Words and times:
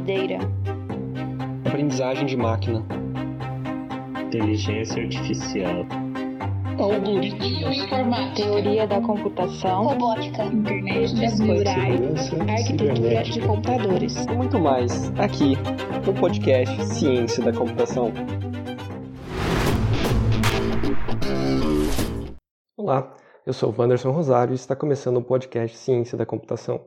Data, 0.00 0.38
aprendizagem 1.66 2.24
de 2.24 2.34
máquina, 2.34 2.82
inteligência 4.22 5.02
artificial, 5.02 5.86
algoritmos, 6.78 7.76
informática, 7.76 8.42
teoria 8.42 8.86
da 8.86 9.02
computação, 9.02 9.88
robótica, 9.88 10.44
internet 10.44 11.14
das 11.20 11.38
coisas, 11.38 11.68
arquitetura 11.68 13.22
de 13.22 13.40
computadores. 13.42 14.16
e 14.24 14.32
muito 14.32 14.58
mais 14.58 15.10
aqui 15.18 15.56
no 16.06 16.14
podcast 16.14 16.84
Ciência 16.86 17.44
da 17.44 17.52
Computação. 17.52 18.12
Olá, 22.78 23.14
eu 23.44 23.52
sou 23.52 23.70
o 23.70 23.74
Wanderson 23.78 24.10
Rosário 24.10 24.52
e 24.52 24.54
está 24.54 24.74
começando 24.74 25.18
o 25.18 25.22
podcast 25.22 25.76
Ciência 25.76 26.16
da 26.16 26.24
Computação. 26.24 26.80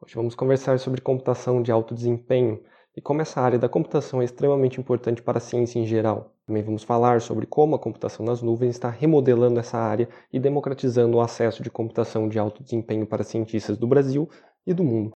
Hoje 0.00 0.14
vamos 0.16 0.34
conversar 0.34 0.78
sobre 0.78 1.00
computação 1.00 1.62
de 1.62 1.72
alto 1.72 1.94
desempenho 1.94 2.62
e 2.96 3.00
como 3.00 3.22
essa 3.22 3.40
área 3.40 3.58
da 3.58 3.68
computação 3.68 4.20
é 4.20 4.24
extremamente 4.24 4.78
importante 4.78 5.22
para 5.22 5.38
a 5.38 5.40
ciência 5.40 5.78
em 5.78 5.86
geral. 5.86 6.34
Também 6.46 6.62
vamos 6.62 6.82
falar 6.82 7.20
sobre 7.20 7.46
como 7.46 7.74
a 7.74 7.78
computação 7.78 8.24
nas 8.24 8.42
nuvens 8.42 8.70
está 8.70 8.90
remodelando 8.90 9.58
essa 9.58 9.78
área 9.78 10.08
e 10.32 10.38
democratizando 10.38 11.16
o 11.16 11.20
acesso 11.20 11.62
de 11.62 11.70
computação 11.70 12.28
de 12.28 12.38
alto 12.38 12.62
desempenho 12.62 13.06
para 13.06 13.24
cientistas 13.24 13.78
do 13.78 13.86
Brasil 13.86 14.28
e 14.66 14.74
do 14.74 14.84
mundo. 14.84 15.12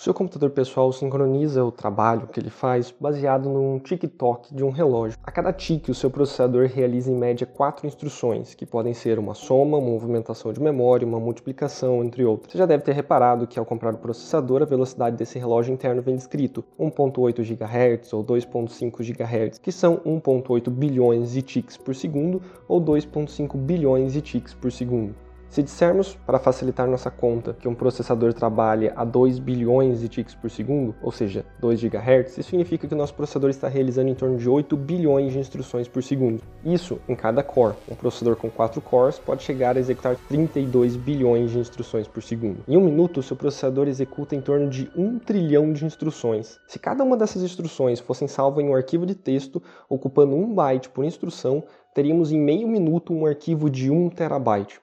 Seu 0.00 0.14
computador 0.14 0.50
pessoal 0.50 0.92
sincroniza 0.92 1.64
o 1.64 1.72
trabalho 1.72 2.28
que 2.28 2.38
ele 2.38 2.50
faz 2.50 2.94
baseado 3.00 3.48
num 3.48 3.80
tic-toc 3.80 4.54
de 4.54 4.62
um 4.62 4.70
relógio. 4.70 5.18
A 5.20 5.32
cada 5.32 5.52
tique, 5.52 5.90
o 5.90 5.94
seu 5.94 6.08
processador 6.08 6.70
realiza 6.72 7.10
em 7.10 7.16
média 7.16 7.44
quatro 7.44 7.84
instruções, 7.84 8.54
que 8.54 8.64
podem 8.64 8.94
ser 8.94 9.18
uma 9.18 9.34
soma, 9.34 9.76
uma 9.76 9.90
movimentação 9.90 10.52
de 10.52 10.62
memória, 10.62 11.04
uma 11.04 11.18
multiplicação, 11.18 12.04
entre 12.04 12.24
outras. 12.24 12.52
Você 12.52 12.58
já 12.58 12.64
deve 12.64 12.84
ter 12.84 12.92
reparado 12.92 13.44
que 13.48 13.58
ao 13.58 13.66
comprar 13.66 13.92
o 13.92 13.98
processador, 13.98 14.62
a 14.62 14.66
velocidade 14.66 15.16
desse 15.16 15.36
relógio 15.36 15.74
interno 15.74 16.00
vem 16.00 16.14
descrito 16.14 16.64
1.8 16.78 17.42
GHz 17.42 18.12
ou 18.12 18.22
2.5 18.22 19.02
GHz, 19.02 19.58
que 19.58 19.72
são 19.72 19.96
1.8 20.06 20.70
bilhões 20.70 21.32
de 21.32 21.42
tiques 21.42 21.76
por 21.76 21.92
segundo 21.92 22.40
ou 22.68 22.80
2.5 22.80 23.56
bilhões 23.56 24.12
de 24.12 24.20
tiques 24.20 24.54
por 24.54 24.70
segundo. 24.70 25.27
Se 25.50 25.62
dissermos, 25.62 26.14
para 26.26 26.38
facilitar 26.38 26.86
nossa 26.86 27.10
conta, 27.10 27.54
que 27.54 27.66
um 27.66 27.74
processador 27.74 28.34
trabalha 28.34 28.92
a 28.94 29.02
2 29.02 29.38
bilhões 29.38 30.00
de 30.00 30.08
tiques 30.08 30.34
por 30.34 30.50
segundo, 30.50 30.94
ou 31.02 31.10
seja, 31.10 31.44
2 31.58 31.82
GHz, 31.82 32.36
isso 32.36 32.50
significa 32.50 32.86
que 32.86 32.94
o 32.94 32.96
nosso 32.96 33.14
processador 33.14 33.48
está 33.48 33.66
realizando 33.66 34.10
em 34.10 34.14
torno 34.14 34.36
de 34.36 34.48
8 34.48 34.76
bilhões 34.76 35.32
de 35.32 35.38
instruções 35.38 35.88
por 35.88 36.02
segundo. 36.02 36.42
Isso 36.62 37.00
em 37.08 37.16
cada 37.16 37.42
core. 37.42 37.74
Um 37.90 37.94
processador 37.94 38.36
com 38.36 38.50
4 38.50 38.78
cores 38.82 39.18
pode 39.18 39.42
chegar 39.42 39.76
a 39.76 39.80
executar 39.80 40.16
32 40.28 40.96
bilhões 40.96 41.50
de 41.50 41.58
instruções 41.58 42.06
por 42.06 42.22
segundo. 42.22 42.62
Em 42.68 42.76
um 42.76 42.84
minuto, 42.84 43.22
seu 43.22 43.36
processador 43.36 43.88
executa 43.88 44.36
em 44.36 44.42
torno 44.42 44.68
de 44.68 44.90
1 44.94 45.18
trilhão 45.20 45.72
de 45.72 45.86
instruções. 45.86 46.58
Se 46.68 46.78
cada 46.78 47.02
uma 47.02 47.16
dessas 47.16 47.42
instruções 47.42 48.00
fossem 48.00 48.28
salvas 48.28 48.62
em 48.62 48.68
um 48.68 48.74
arquivo 48.74 49.06
de 49.06 49.14
texto, 49.14 49.62
ocupando 49.88 50.36
1 50.36 50.54
byte 50.54 50.90
por 50.90 51.06
instrução, 51.06 51.64
teríamos 51.94 52.32
em 52.32 52.38
meio 52.38 52.68
minuto 52.68 53.14
um 53.14 53.24
arquivo 53.24 53.70
de 53.70 53.90
1 53.90 54.10
terabyte. 54.10 54.78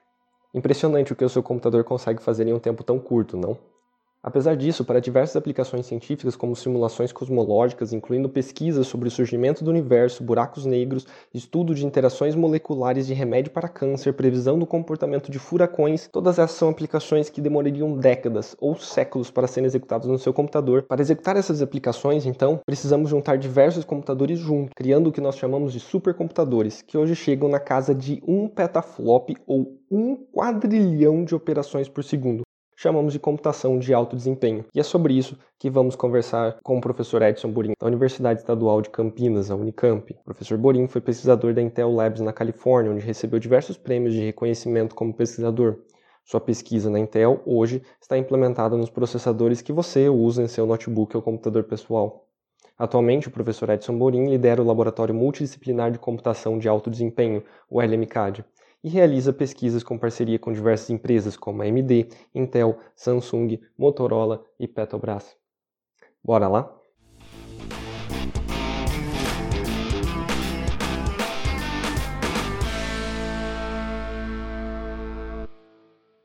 Impressionante 0.55 1.13
o 1.13 1.15
que 1.15 1.23
o 1.23 1.29
seu 1.29 1.43
computador 1.43 1.83
consegue 1.83 2.19
fazer 2.23 2.47
em 2.47 2.53
um 2.53 2.59
tempo 2.59 2.83
tão 2.83 2.97
curto, 2.97 3.37
não? 3.37 3.59
Apesar 4.27 4.55
disso, 4.55 4.83
para 4.83 4.99
diversas 4.99 5.35
aplicações 5.35 5.85
científicas 5.85 6.35
como 6.35 6.55
simulações 6.55 7.11
cosmológicas, 7.11 7.93
incluindo 7.93 8.27
pesquisas 8.27 8.87
sobre 8.87 9.07
o 9.07 9.11
surgimento 9.11 9.63
do 9.63 9.69
universo, 9.69 10.23
buracos 10.23 10.65
negros, 10.65 11.05
estudo 11.31 11.75
de 11.75 11.85
interações 11.85 12.33
moleculares 12.33 13.05
de 13.05 13.13
remédio 13.13 13.51
para 13.51 13.69
câncer, 13.69 14.13
previsão 14.13 14.57
do 14.57 14.65
comportamento 14.65 15.31
de 15.31 15.37
furacões, 15.37 16.09
todas 16.11 16.39
essas 16.39 16.57
são 16.57 16.69
aplicações 16.69 17.29
que 17.29 17.39
demorariam 17.39 17.95
décadas 17.99 18.55
ou 18.59 18.75
séculos 18.75 19.29
para 19.29 19.45
serem 19.45 19.67
executadas 19.67 20.07
no 20.07 20.17
seu 20.17 20.33
computador. 20.33 20.81
Para 20.81 21.01
executar 21.01 21.37
essas 21.37 21.61
aplicações, 21.61 22.25
então, 22.25 22.59
precisamos 22.65 23.11
juntar 23.11 23.37
diversos 23.37 23.85
computadores 23.85 24.39
juntos, 24.39 24.71
criando 24.75 25.05
o 25.05 25.11
que 25.11 25.21
nós 25.21 25.37
chamamos 25.37 25.71
de 25.71 25.79
supercomputadores, 25.79 26.81
que 26.81 26.97
hoje 26.97 27.15
chegam 27.15 27.47
na 27.47 27.59
casa 27.59 27.93
de 27.93 28.19
1 28.27 28.47
petaflop 28.47 29.35
ou 29.45 29.79
1 29.91 30.15
quadrilhão 30.33 31.23
de 31.23 31.35
operações 31.35 31.87
por 31.87 32.03
segundo 32.03 32.41
chamamos 32.75 33.13
de 33.13 33.19
computação 33.19 33.79
de 33.79 33.93
alto 33.93 34.15
desempenho. 34.15 34.65
E 34.73 34.79
é 34.79 34.83
sobre 34.83 35.13
isso 35.13 35.37
que 35.57 35.69
vamos 35.69 35.95
conversar 35.95 36.57
com 36.63 36.77
o 36.77 36.81
professor 36.81 37.21
Edson 37.21 37.51
Borim, 37.51 37.73
da 37.79 37.87
Universidade 37.87 38.41
Estadual 38.41 38.81
de 38.81 38.89
Campinas, 38.89 39.49
a 39.49 39.55
Unicamp. 39.55 40.13
O 40.13 40.23
professor 40.25 40.57
Borim 40.57 40.87
foi 40.87 41.01
pesquisador 41.01 41.53
da 41.53 41.61
Intel 41.61 41.91
Labs 41.93 42.21
na 42.21 42.33
Califórnia, 42.33 42.91
onde 42.91 43.05
recebeu 43.05 43.39
diversos 43.39 43.77
prêmios 43.77 44.13
de 44.13 44.25
reconhecimento 44.25 44.93
como 44.93 45.13
pesquisador. 45.13 45.77
Sua 46.25 46.41
pesquisa 46.41 46.89
na 46.89 46.99
Intel 46.99 47.41
hoje 47.45 47.83
está 48.01 48.17
implementada 48.17 48.75
nos 48.75 48.89
processadores 48.89 49.61
que 49.61 49.71
você 49.71 50.09
usa 50.09 50.43
em 50.43 50.47
seu 50.47 50.65
notebook 50.65 51.15
ou 51.15 51.21
computador 51.21 51.63
pessoal. 51.63 52.25
Atualmente, 52.77 53.29
o 53.29 53.31
professor 53.31 53.69
Edson 53.69 53.97
Borim 53.97 54.27
lidera 54.27 54.61
o 54.61 54.65
Laboratório 54.65 55.15
Multidisciplinar 55.15 55.91
de 55.91 55.99
Computação 55.99 56.59
de 56.59 56.67
Alto 56.67 56.89
Desempenho, 56.89 57.41
o 57.69 57.79
LMCAD, 57.79 58.43
e 58.85 58.89
realiza 58.89 59.33
pesquisas 59.33 59.81
com 59.81 59.97
parceria 59.97 60.37
com 60.37 60.53
diversas 60.53 60.91
empresas 60.91 61.35
como 61.35 61.63
AMD, 61.63 62.07
Intel, 62.35 62.77
Samsung, 62.95 63.59
Motorola 63.75 64.45
e 64.59 64.67
Petrobras. 64.67 65.35
Bora 66.23 66.47
lá? 66.47 66.71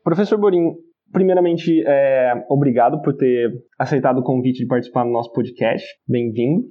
Professor 0.03 0.37
Borim, 0.37 0.75
primeiramente, 1.11 1.83
é, 1.87 2.45
obrigado 2.47 3.01
por 3.01 3.17
ter 3.17 3.49
aceitado 3.79 4.19
o 4.19 4.23
convite 4.23 4.59
de 4.59 4.67
participar 4.67 5.03
do 5.03 5.09
nosso 5.09 5.33
podcast. 5.33 5.83
Bem-vindo. 6.07 6.67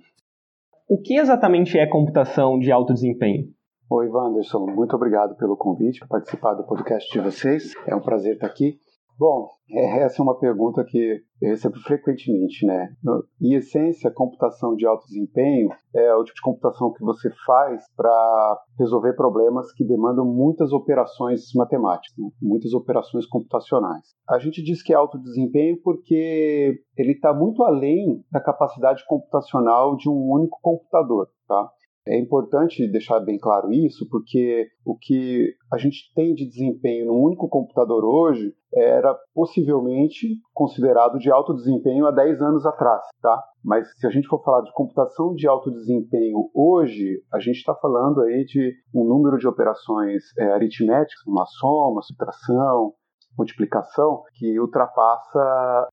O 0.88 1.00
que 1.00 1.18
exatamente 1.18 1.76
é 1.76 1.84
computação 1.84 2.60
de 2.60 2.70
alto 2.70 2.94
desempenho? 2.94 3.48
Oi, 3.92 4.08
Wanderson. 4.08 4.66
Muito 4.66 4.94
obrigado 4.94 5.34
pelo 5.34 5.56
convite 5.56 5.98
para 5.98 6.20
participar 6.20 6.54
do 6.54 6.62
podcast 6.62 7.10
de 7.12 7.18
vocês. 7.18 7.74
É 7.88 7.96
um 7.96 8.00
prazer 8.00 8.34
estar 8.34 8.46
aqui. 8.46 8.78
Bom, 9.18 9.48
essa 9.68 10.22
é 10.22 10.24
uma 10.24 10.38
pergunta 10.38 10.84
que 10.84 11.20
eu 11.42 11.48
recebo 11.48 11.76
frequentemente, 11.80 12.64
né? 12.64 12.94
Em 13.42 13.54
essência, 13.54 14.08
computação 14.12 14.76
de 14.76 14.86
alto 14.86 15.04
desempenho 15.06 15.70
é 15.92 16.14
o 16.14 16.22
tipo 16.22 16.36
de 16.36 16.40
computação 16.42 16.92
que 16.92 17.04
você 17.04 17.30
faz 17.44 17.82
para 17.96 18.62
resolver 18.78 19.14
problemas 19.14 19.72
que 19.72 19.84
demandam 19.84 20.24
muitas 20.24 20.72
operações 20.72 21.52
matemáticas, 21.56 22.16
né? 22.16 22.30
muitas 22.40 22.72
operações 22.72 23.26
computacionais. 23.26 24.14
A 24.28 24.38
gente 24.38 24.62
diz 24.62 24.84
que 24.84 24.92
é 24.92 24.96
alto 24.96 25.18
desempenho 25.18 25.80
porque 25.82 26.80
ele 26.96 27.12
está 27.12 27.34
muito 27.34 27.64
além 27.64 28.24
da 28.30 28.40
capacidade 28.40 29.04
computacional 29.08 29.96
de 29.96 30.08
um 30.08 30.30
único 30.30 30.60
computador, 30.62 31.26
tá? 31.48 31.68
É 32.06 32.18
importante 32.18 32.90
deixar 32.90 33.20
bem 33.20 33.38
claro 33.38 33.72
isso, 33.72 34.08
porque 34.08 34.68
o 34.84 34.96
que 34.96 35.54
a 35.72 35.76
gente 35.76 36.12
tem 36.14 36.34
de 36.34 36.48
desempenho 36.48 37.06
num 37.06 37.22
único 37.22 37.48
computador 37.48 38.04
hoje 38.04 38.54
era 38.74 39.14
possivelmente 39.34 40.38
considerado 40.54 41.18
de 41.18 41.30
alto 41.30 41.52
desempenho 41.54 42.06
há 42.06 42.10
10 42.10 42.40
anos 42.40 42.64
atrás, 42.64 43.02
tá? 43.20 43.42
Mas 43.62 43.86
se 43.98 44.06
a 44.06 44.10
gente 44.10 44.28
for 44.28 44.42
falar 44.42 44.62
de 44.62 44.72
computação 44.72 45.34
de 45.34 45.46
alto 45.46 45.70
desempenho 45.70 46.50
hoje, 46.54 47.22
a 47.32 47.38
gente 47.38 47.56
está 47.56 47.74
falando 47.74 48.22
aí 48.22 48.44
de 48.44 48.72
um 48.94 49.04
número 49.04 49.36
de 49.36 49.46
operações 49.46 50.22
é, 50.38 50.52
aritméticas, 50.52 51.26
uma 51.26 51.44
soma, 51.46 52.00
subtração, 52.02 52.94
multiplicação, 53.36 54.22
que 54.34 54.58
ultrapassa 54.58 55.88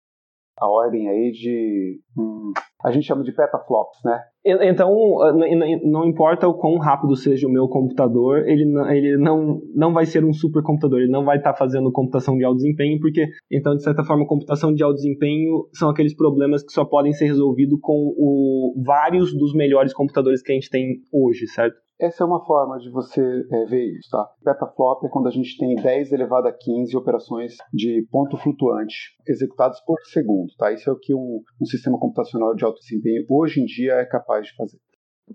a 0.59 0.67
ordem 0.67 1.07
aí 1.07 1.31
de. 1.31 1.99
Hum, 2.17 2.51
a 2.83 2.91
gente 2.91 3.05
chama 3.05 3.23
de 3.23 3.31
petaflops, 3.31 3.99
né? 4.03 4.19
Então, 4.45 4.89
não 5.83 6.05
importa 6.05 6.47
o 6.47 6.53
quão 6.53 6.77
rápido 6.77 7.15
seja 7.15 7.47
o 7.47 7.51
meu 7.51 7.67
computador, 7.67 8.47
ele, 8.47 8.65
não, 8.65 8.91
ele 8.91 9.17
não, 9.17 9.59
não 9.75 9.93
vai 9.93 10.05
ser 10.05 10.23
um 10.23 10.31
supercomputador, 10.31 10.99
ele 10.99 11.11
não 11.11 11.25
vai 11.25 11.37
estar 11.37 11.51
tá 11.51 11.57
fazendo 11.57 11.91
computação 11.91 12.37
de 12.37 12.45
alto 12.45 12.57
desempenho, 12.57 12.99
porque, 12.99 13.27
então, 13.51 13.75
de 13.75 13.83
certa 13.83 14.03
forma, 14.03 14.25
computação 14.25 14.73
de 14.73 14.81
alto 14.83 14.95
desempenho 14.95 15.67
são 15.73 15.89
aqueles 15.89 16.15
problemas 16.15 16.63
que 16.63 16.71
só 16.71 16.85
podem 16.85 17.11
ser 17.11 17.25
resolvidos 17.25 17.77
com 17.81 18.13
o, 18.17 18.81
vários 18.85 19.37
dos 19.37 19.53
melhores 19.53 19.93
computadores 19.93 20.41
que 20.41 20.51
a 20.51 20.55
gente 20.55 20.69
tem 20.69 21.01
hoje, 21.11 21.45
certo? 21.47 21.75
Essa 21.99 22.23
é 22.23 22.27
uma 22.27 22.45
forma 22.45 22.77
de 22.77 22.91
você 22.91 23.21
é, 23.21 23.65
ver 23.65 23.97
isso, 23.97 24.09
tá? 24.11 24.23
Petaflop 24.43 25.03
é 25.03 25.09
quando 25.09 25.27
a 25.27 25.31
gente 25.31 25.57
tem 25.57 25.75
10 25.75 26.11
elevado 26.11 26.47
a 26.47 26.53
15 26.53 26.95
operações 26.95 27.55
de 27.73 28.07
ponto 28.11 28.37
flutuante 28.37 29.15
executadas 29.27 29.79
por 29.83 29.97
segundo, 30.05 30.53
tá? 30.57 30.71
Isso 30.71 30.89
é 30.89 30.93
o 30.93 30.99
que 30.99 31.15
um, 31.15 31.41
um 31.59 31.65
sistema 31.65 31.99
computacional 31.99 32.53
de 32.53 32.63
alto 32.63 32.79
desempenho 32.79 33.25
hoje 33.27 33.61
em 33.61 33.65
dia 33.65 33.93
é 33.93 34.05
capaz 34.05 34.45
de 34.45 34.55
fazer. 34.55 34.77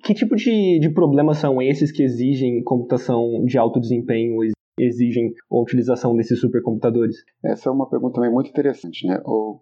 Que 0.04 0.14
tipo 0.14 0.36
de, 0.36 0.78
de 0.78 0.88
problemas 0.88 1.38
são 1.38 1.60
esses 1.60 1.90
que 1.90 2.02
exigem 2.02 2.62
computação 2.62 3.44
de 3.44 3.58
alto 3.58 3.80
desempenho, 3.80 4.36
exigem 4.78 5.34
a 5.50 5.60
utilização 5.60 6.16
desses 6.16 6.40
supercomputadores? 6.40 7.16
Essa 7.44 7.68
é 7.68 7.72
uma 7.72 7.90
pergunta 7.90 8.14
também 8.14 8.32
muito 8.32 8.48
interessante, 8.48 9.06
né? 9.06 9.20
O, 9.26 9.58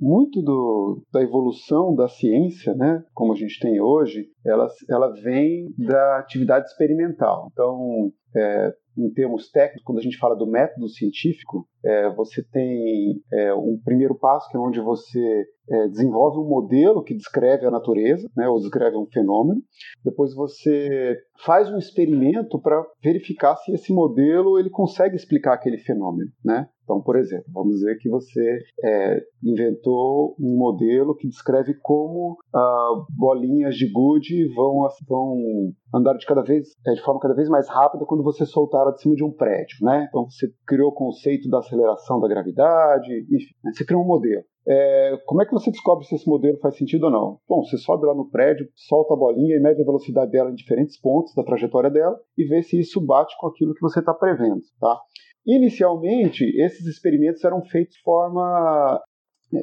muito 0.00 0.42
do, 0.42 1.02
da 1.12 1.22
evolução 1.22 1.94
da 1.94 2.08
ciência, 2.08 2.74
né, 2.74 3.02
como 3.14 3.32
a 3.32 3.36
gente 3.36 3.58
tem 3.60 3.80
hoje, 3.80 4.28
ela, 4.44 4.68
ela 4.88 5.08
vem 5.22 5.66
da 5.78 6.18
atividade 6.18 6.66
experimental. 6.66 7.48
Então, 7.52 8.12
é, 8.36 8.72
em 8.96 9.10
termos 9.12 9.50
técnicos, 9.50 9.82
quando 9.84 9.98
a 9.98 10.02
gente 10.02 10.18
fala 10.18 10.36
do 10.36 10.46
método 10.46 10.88
científico, 10.88 11.66
é, 11.84 12.10
você 12.14 12.42
tem 12.42 13.20
é, 13.32 13.54
um 13.54 13.78
primeiro 13.84 14.14
passo 14.14 14.48
que 14.48 14.56
é 14.56 14.60
onde 14.60 14.80
você 14.80 15.44
é, 15.68 15.88
desenvolve 15.88 16.38
um 16.38 16.48
modelo 16.48 17.02
que 17.02 17.14
descreve 17.14 17.66
a 17.66 17.70
natureza, 17.70 18.28
né, 18.36 18.48
ou 18.48 18.60
descreve 18.60 18.96
um 18.96 19.06
fenômeno. 19.06 19.60
Depois 20.04 20.34
você 20.34 21.18
faz 21.44 21.70
um 21.70 21.78
experimento 21.78 22.60
para 22.60 22.84
verificar 23.02 23.56
se 23.56 23.72
esse 23.72 23.92
modelo 23.92 24.58
ele 24.58 24.70
consegue 24.70 25.16
explicar 25.16 25.54
aquele 25.54 25.78
fenômeno, 25.78 26.30
né? 26.44 26.68
Então, 26.84 27.00
por 27.00 27.16
exemplo, 27.16 27.46
vamos 27.50 27.76
dizer 27.76 27.96
que 27.98 28.10
você 28.10 28.58
é, 28.84 29.20
inventou 29.42 30.36
um 30.38 30.56
modelo 30.56 31.16
que 31.16 31.26
descreve 31.26 31.74
como 31.80 32.36
ah, 32.54 33.04
bolinhas 33.16 33.74
de 33.74 33.90
gude 33.90 34.52
vão, 34.54 34.86
vão 35.08 35.38
andar 35.94 36.14
de 36.14 36.26
cada 36.26 36.42
vez 36.42 36.68
é, 36.86 36.92
de 36.92 37.02
forma 37.02 37.20
cada 37.20 37.34
vez 37.34 37.48
mais 37.48 37.68
rápida 37.68 38.04
quando 38.04 38.24
você 38.24 38.44
soltar 38.44 38.82
ela 38.82 38.92
de 38.92 39.00
cima 39.00 39.14
de 39.14 39.24
um 39.24 39.30
prédio, 39.30 39.78
né? 39.82 40.06
Então 40.08 40.28
você 40.28 40.48
criou 40.66 40.90
o 40.90 40.94
conceito 40.94 41.48
da 41.48 41.58
aceleração 41.58 42.20
da 42.20 42.28
gravidade, 42.28 43.12
enfim, 43.30 43.54
né? 43.62 43.72
você 43.72 43.84
criou 43.84 44.02
um 44.02 44.06
modelo. 44.06 44.42
É, 44.66 45.18
como 45.26 45.42
é 45.42 45.46
que 45.46 45.52
você 45.52 45.70
descobre 45.70 46.06
se 46.06 46.14
esse 46.14 46.26
modelo 46.26 46.58
faz 46.58 46.76
sentido 46.76 47.04
ou 47.04 47.10
não? 47.10 47.38
Bom, 47.46 47.62
você 47.62 47.76
sobe 47.76 48.06
lá 48.06 48.14
no 48.14 48.30
prédio, 48.30 48.66
solta 48.74 49.12
a 49.12 49.16
bolinha 49.16 49.56
e 49.56 49.60
mede 49.60 49.82
a 49.82 49.84
velocidade 49.84 50.30
dela 50.30 50.50
em 50.50 50.54
diferentes 50.54 50.98
pontos 50.98 51.34
da 51.34 51.44
trajetória 51.44 51.90
dela 51.90 52.18
e 52.36 52.44
vê 52.44 52.62
se 52.62 52.80
isso 52.80 53.00
bate 53.00 53.34
com 53.38 53.46
aquilo 53.46 53.74
que 53.74 53.82
você 53.82 54.00
está 54.00 54.14
prevendo, 54.14 54.62
tá? 54.80 54.98
Inicialmente, 55.46 56.44
esses 56.62 56.86
experimentos 56.86 57.44
eram 57.44 57.62
feitos 57.66 57.94
de 57.94 58.02
forma 58.02 58.98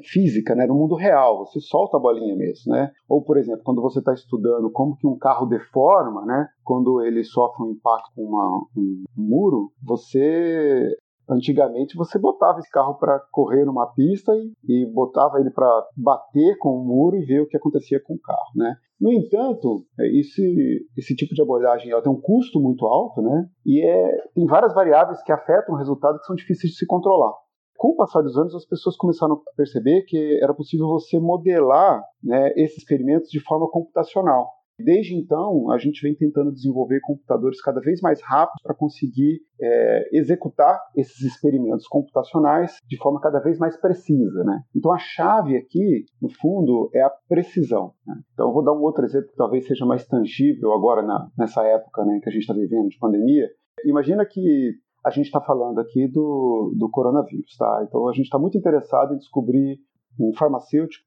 física, 0.03 0.55
né, 0.55 0.65
no 0.65 0.75
mundo 0.75 0.95
real, 0.95 1.45
você 1.45 1.59
solta 1.59 1.97
a 1.97 1.99
bolinha 1.99 2.35
mesmo, 2.35 2.73
né? 2.73 2.91
Ou, 3.07 3.23
por 3.23 3.37
exemplo, 3.37 3.61
quando 3.63 3.81
você 3.81 3.99
está 3.99 4.13
estudando 4.13 4.71
como 4.71 4.95
que 4.95 5.07
um 5.07 5.17
carro 5.17 5.45
deforma, 5.45 6.25
né, 6.25 6.47
quando 6.63 7.01
ele 7.01 7.23
sofre 7.23 7.63
um 7.63 7.71
impacto 7.71 8.11
com 8.15 8.23
uma, 8.23 8.65
um 8.77 9.03
muro, 9.15 9.71
você 9.83 10.95
Antigamente 11.31 11.95
você 11.95 12.19
botava 12.19 12.59
esse 12.59 12.69
carro 12.69 12.95
para 12.95 13.17
correr 13.31 13.63
numa 13.63 13.87
pista 13.93 14.33
e, 14.35 14.51
e 14.67 14.85
botava 14.85 15.39
ele 15.39 15.49
para 15.49 15.87
bater 15.95 16.57
com 16.57 16.75
o 16.75 16.83
muro 16.83 17.15
e 17.15 17.23
ver 17.23 17.41
o 17.41 17.47
que 17.47 17.55
acontecia 17.55 18.01
com 18.03 18.15
o 18.15 18.19
carro, 18.19 18.51
né? 18.53 18.75
No 18.99 19.11
entanto, 19.13 19.85
é, 19.99 20.19
esse, 20.19 20.85
esse 20.97 21.15
tipo 21.15 21.33
de 21.33 21.41
abordagem 21.41 21.89
ela 21.89 22.01
tem 22.01 22.11
um 22.11 22.19
custo 22.19 22.59
muito 22.59 22.85
alto, 22.85 23.21
né? 23.21 23.47
E 23.65 23.81
é, 23.81 24.29
tem 24.35 24.45
várias 24.45 24.73
variáveis 24.73 25.23
que 25.23 25.31
afetam 25.31 25.73
o 25.73 25.77
resultado 25.77 26.19
que 26.19 26.25
são 26.25 26.35
difíceis 26.35 26.73
de 26.73 26.77
se 26.77 26.85
controlar. 26.85 27.33
Com 27.81 27.93
o 27.93 27.95
passar 27.95 28.21
dos 28.21 28.37
anos, 28.37 28.53
as 28.53 28.63
pessoas 28.63 28.95
começaram 28.95 29.33
a 29.33 29.55
perceber 29.57 30.03
que 30.03 30.39
era 30.39 30.53
possível 30.53 30.85
você 30.85 31.19
modelar 31.19 31.99
né, 32.23 32.53
esses 32.55 32.77
experimentos 32.77 33.31
de 33.31 33.39
forma 33.39 33.67
computacional. 33.71 34.51
Desde 34.77 35.15
então, 35.15 35.71
a 35.71 35.79
gente 35.79 35.99
vem 36.03 36.13
tentando 36.13 36.51
desenvolver 36.51 36.99
computadores 37.01 37.59
cada 37.59 37.81
vez 37.81 37.99
mais 37.99 38.21
rápidos 38.21 38.61
para 38.61 38.75
conseguir 38.75 39.41
é, 39.59 40.09
executar 40.15 40.79
esses 40.95 41.21
experimentos 41.21 41.87
computacionais 41.87 42.77
de 42.87 42.97
forma 42.97 43.19
cada 43.19 43.39
vez 43.39 43.57
mais 43.57 43.75
precisa. 43.81 44.43
Né? 44.43 44.61
Então, 44.75 44.93
a 44.93 44.99
chave 44.99 45.57
aqui, 45.57 46.05
no 46.21 46.29
fundo, 46.29 46.87
é 46.93 47.01
a 47.01 47.11
precisão. 47.27 47.95
Né? 48.05 48.13
Então, 48.35 48.49
eu 48.49 48.53
vou 48.53 48.63
dar 48.63 48.73
um 48.73 48.83
outro 48.83 49.03
exemplo 49.03 49.29
que 49.29 49.35
talvez 49.35 49.65
seja 49.65 49.87
mais 49.87 50.05
tangível 50.05 50.71
agora 50.71 51.01
na, 51.01 51.27
nessa 51.35 51.63
época 51.63 52.05
né, 52.05 52.19
que 52.21 52.29
a 52.29 52.31
gente 52.31 52.43
está 52.43 52.53
vivendo 52.53 52.89
de 52.89 52.99
pandemia. 52.99 53.49
Imagina 53.85 54.23
que 54.23 54.75
a 55.03 55.09
gente 55.09 55.25
está 55.25 55.41
falando 55.41 55.79
aqui 55.79 56.07
do, 56.07 56.73
do 56.77 56.89
coronavírus, 56.89 57.55
tá? 57.57 57.85
Então, 57.87 58.07
a 58.07 58.13
gente 58.13 58.25
está 58.25 58.37
muito 58.37 58.57
interessado 58.57 59.13
em 59.13 59.17
descobrir 59.17 59.79
um 60.19 60.31
farmacêutico 60.37 61.05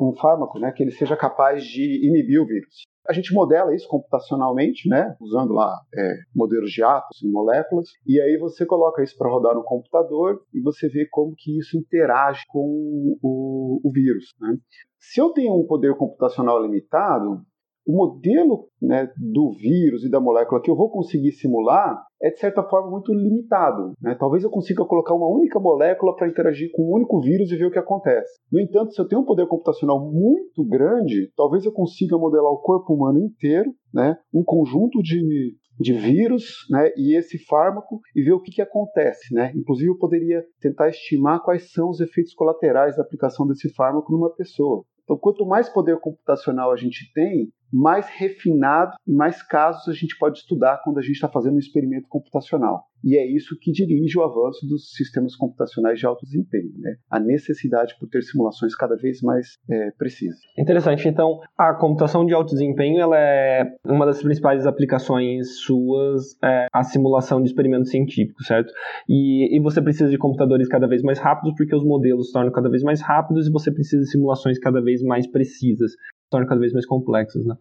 um 0.00 0.14
fármaco 0.16 0.58
né, 0.58 0.72
que 0.72 0.82
ele 0.82 0.90
seja 0.90 1.16
capaz 1.16 1.64
de 1.64 2.06
inibir 2.06 2.40
o 2.40 2.46
vírus. 2.46 2.82
A 3.08 3.12
gente 3.12 3.34
modela 3.34 3.74
isso 3.74 3.88
computacionalmente, 3.88 4.88
né, 4.88 5.16
usando 5.20 5.52
lá 5.52 5.76
é, 5.94 6.14
modelos 6.34 6.70
de 6.70 6.84
átomos 6.84 7.20
e 7.22 7.30
moléculas, 7.30 7.88
e 8.06 8.20
aí 8.20 8.38
você 8.38 8.64
coloca 8.64 9.02
isso 9.02 9.16
para 9.18 9.30
rodar 9.30 9.54
no 9.54 9.64
computador 9.64 10.40
e 10.54 10.60
você 10.60 10.88
vê 10.88 11.06
como 11.10 11.34
que 11.36 11.58
isso 11.58 11.76
interage 11.76 12.42
com 12.48 13.18
o, 13.20 13.80
o 13.82 13.92
vírus. 13.92 14.26
Né? 14.40 14.56
Se 15.00 15.20
eu 15.20 15.30
tenho 15.30 15.54
um 15.54 15.66
poder 15.66 15.96
computacional 15.96 16.62
limitado, 16.62 17.42
o 17.84 17.96
modelo 17.96 18.68
né, 18.80 19.12
do 19.16 19.52
vírus 19.52 20.04
e 20.04 20.10
da 20.10 20.20
molécula 20.20 20.62
que 20.62 20.70
eu 20.70 20.76
vou 20.76 20.88
conseguir 20.88 21.32
simular 21.32 22.04
é, 22.22 22.30
de 22.30 22.38
certa 22.38 22.62
forma, 22.62 22.90
muito 22.90 23.12
limitado. 23.12 23.94
Né? 24.00 24.14
Talvez 24.18 24.44
eu 24.44 24.50
consiga 24.50 24.84
colocar 24.84 25.14
uma 25.14 25.26
única 25.26 25.58
molécula 25.58 26.14
para 26.14 26.28
interagir 26.28 26.70
com 26.72 26.82
um 26.82 26.94
único 26.94 27.20
vírus 27.20 27.50
e 27.50 27.56
ver 27.56 27.66
o 27.66 27.70
que 27.70 27.78
acontece. 27.78 28.40
No 28.50 28.60
entanto, 28.60 28.92
se 28.92 29.00
eu 29.00 29.08
tenho 29.08 29.22
um 29.22 29.24
poder 29.24 29.46
computacional 29.48 30.00
muito 30.00 30.64
grande, 30.64 31.32
talvez 31.36 31.64
eu 31.64 31.72
consiga 31.72 32.16
modelar 32.16 32.52
o 32.52 32.62
corpo 32.62 32.94
humano 32.94 33.18
inteiro, 33.18 33.74
né? 33.92 34.16
um 34.32 34.44
conjunto 34.44 35.02
de, 35.02 35.56
de 35.80 35.92
vírus 35.94 36.44
né? 36.70 36.92
e 36.96 37.18
esse 37.18 37.38
fármaco 37.44 38.00
e 38.14 38.22
ver 38.22 38.32
o 38.32 38.40
que, 38.40 38.52
que 38.52 38.62
acontece. 38.62 39.34
Né? 39.34 39.52
Inclusive, 39.56 39.90
eu 39.90 39.98
poderia 39.98 40.44
tentar 40.60 40.88
estimar 40.90 41.42
quais 41.42 41.72
são 41.72 41.90
os 41.90 42.00
efeitos 42.00 42.34
colaterais 42.34 42.96
da 42.96 43.02
aplicação 43.02 43.46
desse 43.48 43.68
fármaco 43.74 44.12
numa 44.12 44.32
pessoa. 44.32 44.84
Então, 45.02 45.18
quanto 45.18 45.44
mais 45.44 45.68
poder 45.68 45.98
computacional 45.98 46.70
a 46.70 46.76
gente 46.76 47.12
tem, 47.12 47.48
mais 47.72 48.06
refinado 48.08 48.92
e 49.06 49.12
mais 49.12 49.42
casos 49.42 49.88
a 49.88 49.92
gente 49.92 50.16
pode 50.18 50.38
estudar 50.38 50.80
quando 50.84 50.98
a 50.98 51.02
gente 51.02 51.14
está 51.14 51.28
fazendo 51.28 51.54
um 51.54 51.58
experimento 51.58 52.06
computacional. 52.08 52.84
E 53.04 53.16
é 53.16 53.26
isso 53.26 53.58
que 53.60 53.72
dirige 53.72 54.16
o 54.16 54.22
avanço 54.22 54.64
dos 54.66 54.92
sistemas 54.92 55.34
computacionais 55.34 55.98
de 55.98 56.06
alto 56.06 56.24
desempenho, 56.24 56.70
né? 56.78 56.94
a 57.10 57.18
necessidade 57.18 57.96
por 57.98 58.08
ter 58.08 58.22
simulações 58.22 58.76
cada 58.76 58.94
vez 58.94 59.20
mais 59.22 59.58
é, 59.68 59.90
precisas. 59.98 60.38
Interessante. 60.56 61.08
Então, 61.08 61.40
a 61.58 61.74
computação 61.74 62.24
de 62.24 62.32
alto 62.32 62.52
desempenho 62.52 63.00
ela 63.00 63.18
é 63.18 63.64
uma 63.84 64.06
das 64.06 64.22
principais 64.22 64.66
aplicações 64.66 65.58
suas, 65.62 66.36
é, 66.44 66.66
a 66.72 66.84
simulação 66.84 67.42
de 67.42 67.48
experimentos 67.48 67.90
científicos, 67.90 68.46
certo? 68.46 68.72
E, 69.08 69.56
e 69.56 69.60
você 69.60 69.82
precisa 69.82 70.08
de 70.08 70.18
computadores 70.18 70.68
cada 70.68 70.86
vez 70.86 71.02
mais 71.02 71.18
rápidos 71.18 71.54
porque 71.56 71.74
os 71.74 71.84
modelos 71.84 72.28
se 72.28 72.32
tornam 72.32 72.52
cada 72.52 72.70
vez 72.70 72.84
mais 72.84 73.00
rápidos 73.00 73.48
e 73.48 73.50
você 73.50 73.72
precisa 73.72 74.02
de 74.02 74.10
simulações 74.10 74.58
cada 74.60 74.80
vez 74.80 75.02
mais 75.02 75.26
precisas 75.26 75.92
tornam 76.32 76.48
cada 76.48 76.60
vez 76.60 76.72
mais 76.72 76.86
complexos, 76.86 77.46
né? 77.46 77.54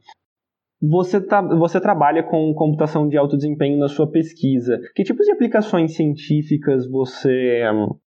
Você, 0.81 1.21
tá, 1.21 1.41
você 1.41 1.79
trabalha 1.79 2.23
com 2.23 2.56
computação 2.56 3.07
de 3.07 3.15
alto 3.15 3.38
desempenho 3.38 3.77
na 3.77 3.88
sua 3.88 4.09
pesquisa. 4.09 4.79
Que 4.95 5.03
tipos 5.03 5.27
de 5.27 5.31
aplicações 5.31 5.95
científicas 5.95 6.89
você, 6.89 7.62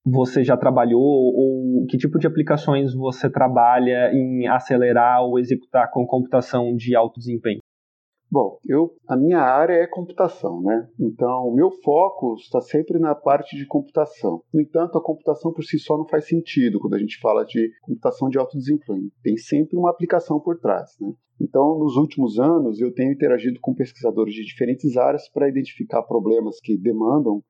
você 0.02 0.42
já 0.42 0.56
trabalhou 0.56 1.02
ou 1.02 1.84
que 1.86 1.98
tipo 1.98 2.18
de 2.18 2.26
aplicações 2.26 2.94
você 2.94 3.28
trabalha 3.28 4.10
em 4.14 4.46
acelerar 4.46 5.22
ou 5.22 5.38
executar 5.38 5.90
com 5.90 6.06
computação 6.06 6.74
de 6.74 6.96
alto 6.96 7.20
desempenho? 7.20 7.60
Bom, 8.34 8.58
eu, 8.66 8.92
a 9.06 9.16
minha 9.16 9.38
área 9.38 9.74
é 9.74 9.86
computação, 9.86 10.60
né? 10.60 10.88
Então, 10.98 11.46
o 11.46 11.54
meu 11.54 11.70
foco 11.70 12.34
está 12.34 12.60
sempre 12.60 12.98
na 12.98 13.14
parte 13.14 13.56
de 13.56 13.64
computação. 13.64 14.42
No 14.52 14.60
entanto, 14.60 14.98
a 14.98 15.00
computação 15.00 15.52
por 15.52 15.62
si 15.62 15.78
só 15.78 15.96
não 15.96 16.04
faz 16.04 16.26
sentido 16.26 16.80
quando 16.80 16.94
a 16.94 16.98
gente 16.98 17.20
fala 17.20 17.44
de 17.44 17.70
computação 17.82 18.28
de 18.28 18.36
alto 18.36 18.58
desempenho. 18.58 19.08
Tem 19.22 19.36
sempre 19.36 19.78
uma 19.78 19.88
aplicação 19.88 20.40
por 20.40 20.58
trás, 20.58 20.96
né? 21.00 21.12
Então, 21.40 21.78
nos 21.78 21.94
últimos 21.94 22.40
anos, 22.40 22.80
eu 22.80 22.92
tenho 22.92 23.12
interagido 23.12 23.60
com 23.60 23.72
pesquisadores 23.72 24.34
de 24.34 24.44
diferentes 24.44 24.96
áreas 24.96 25.28
para 25.28 25.48
identificar 25.48 26.02
problemas 26.02 26.58
que 26.60 26.76
demandam 26.76 27.40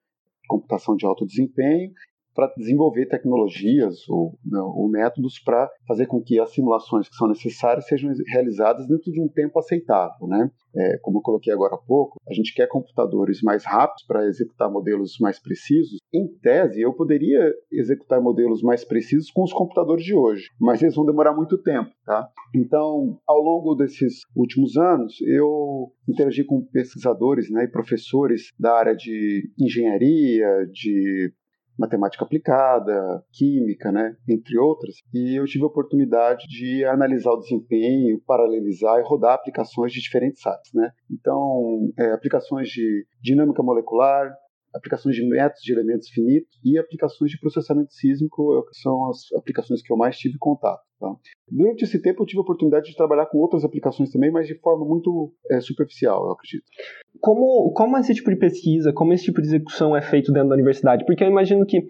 computação 0.47 0.97
de 0.97 1.07
alto 1.07 1.25
desempenho 1.25 1.93
para 2.35 2.53
desenvolver 2.57 3.07
tecnologias 3.07 4.09
ou, 4.09 4.37
não, 4.45 4.67
né, 4.67 4.73
ou 4.75 4.89
métodos 4.89 5.39
para 5.39 5.71
fazer 5.87 6.07
com 6.07 6.21
que 6.21 6.39
as 6.41 6.53
simulações 6.53 7.09
que 7.09 7.15
são 7.15 7.29
necessárias 7.29 7.87
sejam 7.87 8.13
realizadas 8.27 8.87
dentro 8.87 9.13
de 9.13 9.21
um 9.21 9.29
tempo 9.29 9.59
aceitável. 9.59 10.27
Né? 10.27 10.51
É, 10.77 10.99
como 10.99 11.19
eu 11.19 11.23
coloquei 11.23 11.53
agora 11.53 11.75
há 11.75 11.79
pouco, 11.79 12.21
a 12.29 12.35
gente 12.35 12.55
quer 12.55 12.67
computadores 12.67 13.41
mais 13.43 13.65
rápidos 13.65 14.05
para 14.07 14.27
executar 14.27 14.71
modelos 14.71 15.17
mais 15.21 15.39
precisos. 15.39 15.99
Em 16.13 16.27
tese, 16.27 16.81
eu 16.81 16.93
poderia 16.93 17.53
executar 17.71 18.21
modelos 18.21 18.63
mais 18.63 18.85
precisos 18.85 19.31
com 19.31 19.43
os 19.43 19.53
computadores 19.53 20.05
de 20.05 20.15
hoje, 20.15 20.49
mas 20.61 20.83
eles 20.83 20.95
vão 20.95 21.07
demorar 21.07 21.35
muito 21.35 21.57
tempo. 21.59 21.91
Tá? 22.05 22.29
Então, 22.55 23.19
ao 23.27 23.41
longo 23.41 23.75
desses 23.75 24.23
últimos 24.35 24.77
anos, 24.77 25.21
eu 25.23 25.93
interagi 26.09 26.45
com 26.45 26.65
pesquisadores 26.65 27.51
né, 27.51 27.65
e 27.65 27.69
professores 27.69 28.53
da 28.59 28.75
área 28.75 28.95
de 28.95 29.51
engenharia, 29.59 30.67
de 30.73 31.33
matemática 31.79 32.25
aplicada, 32.25 33.25
química, 33.33 33.91
né, 33.91 34.17
entre 34.29 34.59
outras, 34.59 34.97
e 35.13 35.39
eu 35.39 35.45
tive 35.45 35.65
a 35.65 35.69
oportunidade 35.69 36.47
de 36.49 36.85
analisar 36.85 37.33
o 37.33 37.41
desempenho, 37.41 38.21
paralelizar 38.27 38.99
e 39.01 39.05
rodar 39.05 39.35
aplicações 39.35 39.93
de 39.93 40.01
diferentes 40.01 40.45
áreas, 40.47 40.71
né. 40.75 40.91
Então, 41.11 41.93
é, 41.99 42.13
aplicações 42.13 42.69
de 42.69 43.07
dinâmica 43.23 43.63
molecular, 43.63 44.33
aplicações 44.75 45.15
de 45.15 45.27
métodos 45.29 45.63
de 45.63 45.73
elementos 45.73 46.09
finitos 46.09 46.59
e 46.65 46.79
aplicações 46.79 47.31
de 47.31 47.39
processamento 47.39 47.93
sísmico 47.93 48.59
é 48.59 48.63
são 48.83 49.09
as 49.09 49.33
aplicações 49.37 49.83
que 49.83 49.93
eu 49.93 49.97
mais 49.97 50.19
tive 50.19 50.37
contato. 50.39 50.83
Tá? 51.01 51.15
Durante 51.49 51.85
esse 51.85 52.01
tempo 52.01 52.23
eu 52.23 52.27
tive 52.27 52.39
a 52.39 52.43
oportunidade 52.43 52.87
de 52.91 52.97
trabalhar 52.97 53.27
com 53.27 53.39
outras 53.39 53.65
aplicações 53.65 54.11
também, 54.11 54.31
mas 54.31 54.47
de 54.47 54.59
forma 54.59 54.85
muito 54.85 55.33
é, 55.51 55.61
superficial, 55.61 56.27
eu 56.27 56.33
acredito. 56.33 56.65
Como, 57.21 57.73
como 57.73 57.97
esse 57.99 58.15
tipo 58.15 58.31
de 58.31 58.37
pesquisa, 58.37 58.93
como 58.93 59.13
esse 59.13 59.25
tipo 59.25 59.41
de 59.41 59.49
execução 59.49 59.97
é 59.97 60.03
feito 60.03 60.33
dentro 60.33 60.49
da 60.49 60.55
universidade? 60.55 61.05
Porque 61.05 61.23
eu 61.23 61.29
imagino 61.29 61.65
que 61.65 61.87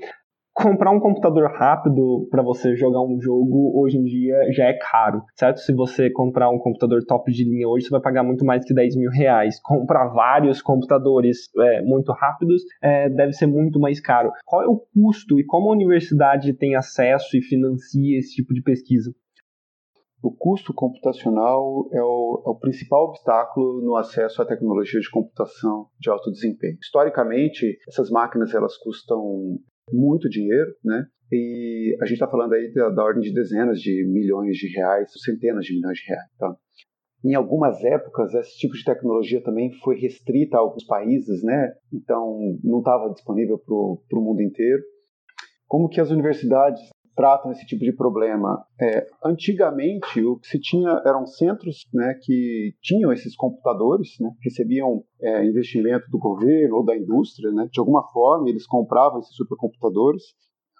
comprar 0.54 0.92
um 0.92 1.00
computador 1.00 1.50
rápido 1.50 2.28
para 2.30 2.42
você 2.42 2.76
jogar 2.76 3.02
um 3.02 3.20
jogo 3.20 3.72
hoje 3.74 3.98
em 3.98 4.04
dia 4.04 4.36
já 4.52 4.66
é 4.66 4.72
caro, 4.74 5.22
certo? 5.34 5.58
Se 5.58 5.74
você 5.74 6.08
comprar 6.10 6.48
um 6.48 6.58
computador 6.58 7.04
top 7.04 7.30
de 7.32 7.44
linha 7.44 7.68
hoje, 7.68 7.86
você 7.86 7.90
vai 7.90 8.00
pagar 8.00 8.22
muito 8.22 8.44
mais 8.44 8.64
que 8.64 8.72
10 8.72 8.96
mil 8.96 9.10
reais. 9.10 9.60
Comprar 9.60 10.06
vários 10.08 10.62
computadores 10.62 11.48
é, 11.58 11.82
muito 11.82 12.12
rápidos 12.12 12.62
é, 12.80 13.10
deve 13.10 13.32
ser 13.32 13.46
muito 13.46 13.80
mais 13.80 14.00
caro. 14.00 14.30
Qual 14.46 14.62
é 14.62 14.66
o 14.66 14.80
custo 14.94 15.40
e 15.40 15.44
como 15.44 15.68
a 15.68 15.72
universidade 15.72 16.54
tem 16.54 16.76
acesso 16.76 17.36
e 17.36 17.42
financia 17.42 18.18
esse 18.18 18.36
tipo 18.36 18.54
de 18.54 18.62
pesquisa? 18.62 19.12
O 20.22 20.32
custo 20.32 20.72
computacional 20.72 21.86
é 21.92 22.00
o, 22.00 22.42
é 22.46 22.48
o, 22.48 22.54
principal 22.58 23.08
obstáculo 23.08 23.82
no 23.82 23.94
acesso 23.94 24.40
à 24.40 24.46
tecnologia 24.46 24.98
de 24.98 25.10
computação 25.10 25.88
de 26.00 26.08
alto 26.08 26.30
desempenho. 26.30 26.78
Historicamente, 26.80 27.76
essas 27.86 28.08
máquinas 28.08 28.54
elas 28.54 28.74
custam 28.78 29.58
muito 29.92 30.28
dinheiro, 30.28 30.74
né? 30.84 31.06
E 31.32 31.96
a 32.00 32.04
gente 32.04 32.14
está 32.14 32.28
falando 32.28 32.52
aí 32.52 32.72
da, 32.72 32.90
da, 32.90 33.02
ordem 33.02 33.22
de 33.22 33.32
dezenas 33.32 33.80
de 33.80 34.04
milhões 34.06 34.56
de 34.56 34.68
reais, 34.68 35.10
centenas 35.24 35.64
de 35.64 35.74
milhões 35.74 35.98
de 35.98 36.06
reais. 36.06 36.30
Tá? 36.38 36.56
Em 37.24 37.34
algumas 37.34 37.82
épocas, 37.82 38.34
esse 38.34 38.58
tipo 38.58 38.74
de 38.74 38.84
tecnologia 38.84 39.42
também 39.42 39.72
foi 39.82 39.98
restrita 39.98 40.56
a 40.56 40.60
alguns 40.60 40.84
países, 40.84 41.42
né? 41.42 41.72
Então, 41.92 42.38
não 42.62 42.78
estava 42.80 43.10
disponível 43.10 43.58
para 43.58 44.18
o 44.18 44.22
mundo 44.22 44.42
inteiro. 44.42 44.82
Como 45.66 45.88
que 45.88 46.00
as 46.00 46.10
universidades 46.10 46.80
tratam 47.14 47.52
esse 47.52 47.66
tipo 47.66 47.84
de 47.84 47.92
problema? 47.92 48.64
É, 48.80 49.06
antigamente, 49.24 50.22
o 50.24 50.38
que 50.38 50.46
se 50.46 50.60
tinha 50.60 51.02
eram 51.06 51.26
centros 51.26 51.86
né, 51.92 52.18
que 52.22 52.74
tinham 52.82 53.12
esses 53.12 53.36
computadores, 53.36 54.16
né, 54.20 54.30
recebiam 54.42 55.02
é, 55.20 55.44
investimento 55.44 56.10
do 56.10 56.18
governo 56.18 56.76
ou 56.76 56.84
da 56.84 56.96
indústria, 56.96 57.50
né, 57.52 57.68
de 57.70 57.80
alguma 57.80 58.06
forma 58.08 58.48
eles 58.48 58.66
compravam 58.66 59.20
esses 59.20 59.34
supercomputadores. 59.34 60.22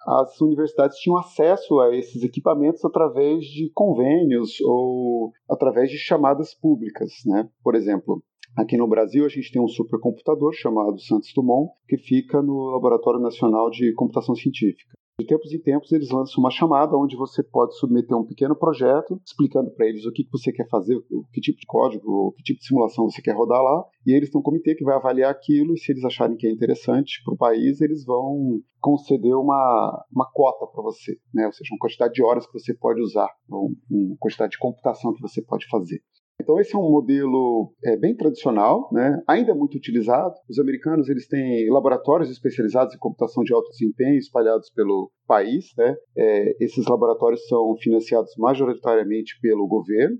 As 0.07 0.39
universidades 0.39 0.99
tinham 0.99 1.17
acesso 1.17 1.79
a 1.79 1.95
esses 1.95 2.23
equipamentos 2.23 2.85
através 2.85 3.43
de 3.43 3.71
convênios 3.73 4.61
ou 4.61 5.31
através 5.49 5.89
de 5.89 5.97
chamadas 5.97 6.53
públicas. 6.53 7.11
Né? 7.25 7.49
Por 7.63 7.73
exemplo, 7.73 8.23
Aqui 8.57 8.77
no 8.77 8.87
Brasil, 8.87 9.25
a 9.25 9.27
gente 9.27 9.51
tem 9.51 9.61
um 9.61 9.67
supercomputador 9.67 10.53
chamado 10.53 10.97
Santos 10.97 11.33
Dumont, 11.35 11.73
que 11.89 11.97
fica 11.97 12.41
no 12.41 12.71
Laboratório 12.71 13.19
Nacional 13.19 13.69
de 13.69 13.93
Computação 13.93 14.33
Científica. 14.33 14.95
De 15.17 15.25
tempos 15.25 15.53
em 15.53 15.61
tempos, 15.61 15.93
eles 15.93 16.11
lançam 16.11 16.43
uma 16.43 16.51
chamada 16.51 16.97
onde 16.97 17.15
você 17.15 17.41
pode 17.41 17.77
submeter 17.77 18.17
um 18.17 18.25
pequeno 18.25 18.53
projeto, 18.53 19.17
explicando 19.25 19.71
para 19.71 19.87
eles 19.87 20.05
o 20.05 20.11
que, 20.11 20.27
você 20.29 20.51
quer 20.51 20.67
fazer, 20.67 21.01
que 21.31 21.39
tipo 21.39 21.57
de 21.57 21.65
código, 21.65 22.33
que 22.33 22.43
tipo 22.43 22.59
de 22.59 22.65
simulação 22.65 23.09
você 23.09 23.21
quer 23.21 23.31
rodar 23.31 23.61
lá, 23.61 23.85
e 24.05 24.11
eles 24.11 24.29
têm 24.29 24.41
um 24.41 24.43
comitê 24.43 24.75
que 24.75 24.83
vai 24.83 24.95
avaliar 24.95 25.31
aquilo, 25.31 25.73
e 25.73 25.77
se 25.77 25.93
eles 25.93 26.03
acharem 26.03 26.35
que 26.35 26.45
é 26.45 26.51
interessante 26.51 27.23
para 27.23 27.33
o 27.33 27.37
país, 27.37 27.79
eles 27.79 28.03
vão 28.03 28.59
conceder 28.81 29.33
uma, 29.35 30.05
uma 30.13 30.29
cota 30.33 30.67
para 30.67 30.83
você, 30.83 31.17
né? 31.33 31.45
ou 31.45 31.53
seja, 31.53 31.73
uma 31.73 31.79
quantidade 31.79 32.13
de 32.13 32.21
horas 32.21 32.45
que 32.45 32.59
você 32.59 32.73
pode 32.73 33.01
usar, 33.01 33.29
uma 33.49 34.17
quantidade 34.19 34.51
de 34.51 34.59
computação 34.59 35.13
que 35.13 35.21
você 35.21 35.41
pode 35.41 35.65
fazer. 35.69 36.01
Então 36.41 36.59
esse 36.59 36.75
é 36.75 36.77
um 36.77 36.91
modelo 36.91 37.73
é, 37.83 37.97
bem 37.97 38.15
tradicional, 38.15 38.89
né? 38.91 39.21
ainda 39.27 39.51
é 39.51 39.55
muito 39.55 39.77
utilizado. 39.77 40.33
Os 40.49 40.59
americanos 40.59 41.09
eles 41.09 41.27
têm 41.27 41.69
laboratórios 41.69 42.29
especializados 42.29 42.93
em 42.93 42.99
computação 42.99 43.43
de 43.43 43.53
alto 43.53 43.69
desempenho 43.71 44.17
espalhados 44.17 44.69
pelo 44.69 45.11
país. 45.25 45.65
Né? 45.77 45.95
É, 46.17 46.63
esses 46.63 46.85
laboratórios 46.87 47.45
são 47.47 47.75
financiados 47.77 48.31
majoritariamente 48.37 49.39
pelo 49.41 49.67
governo. 49.67 50.17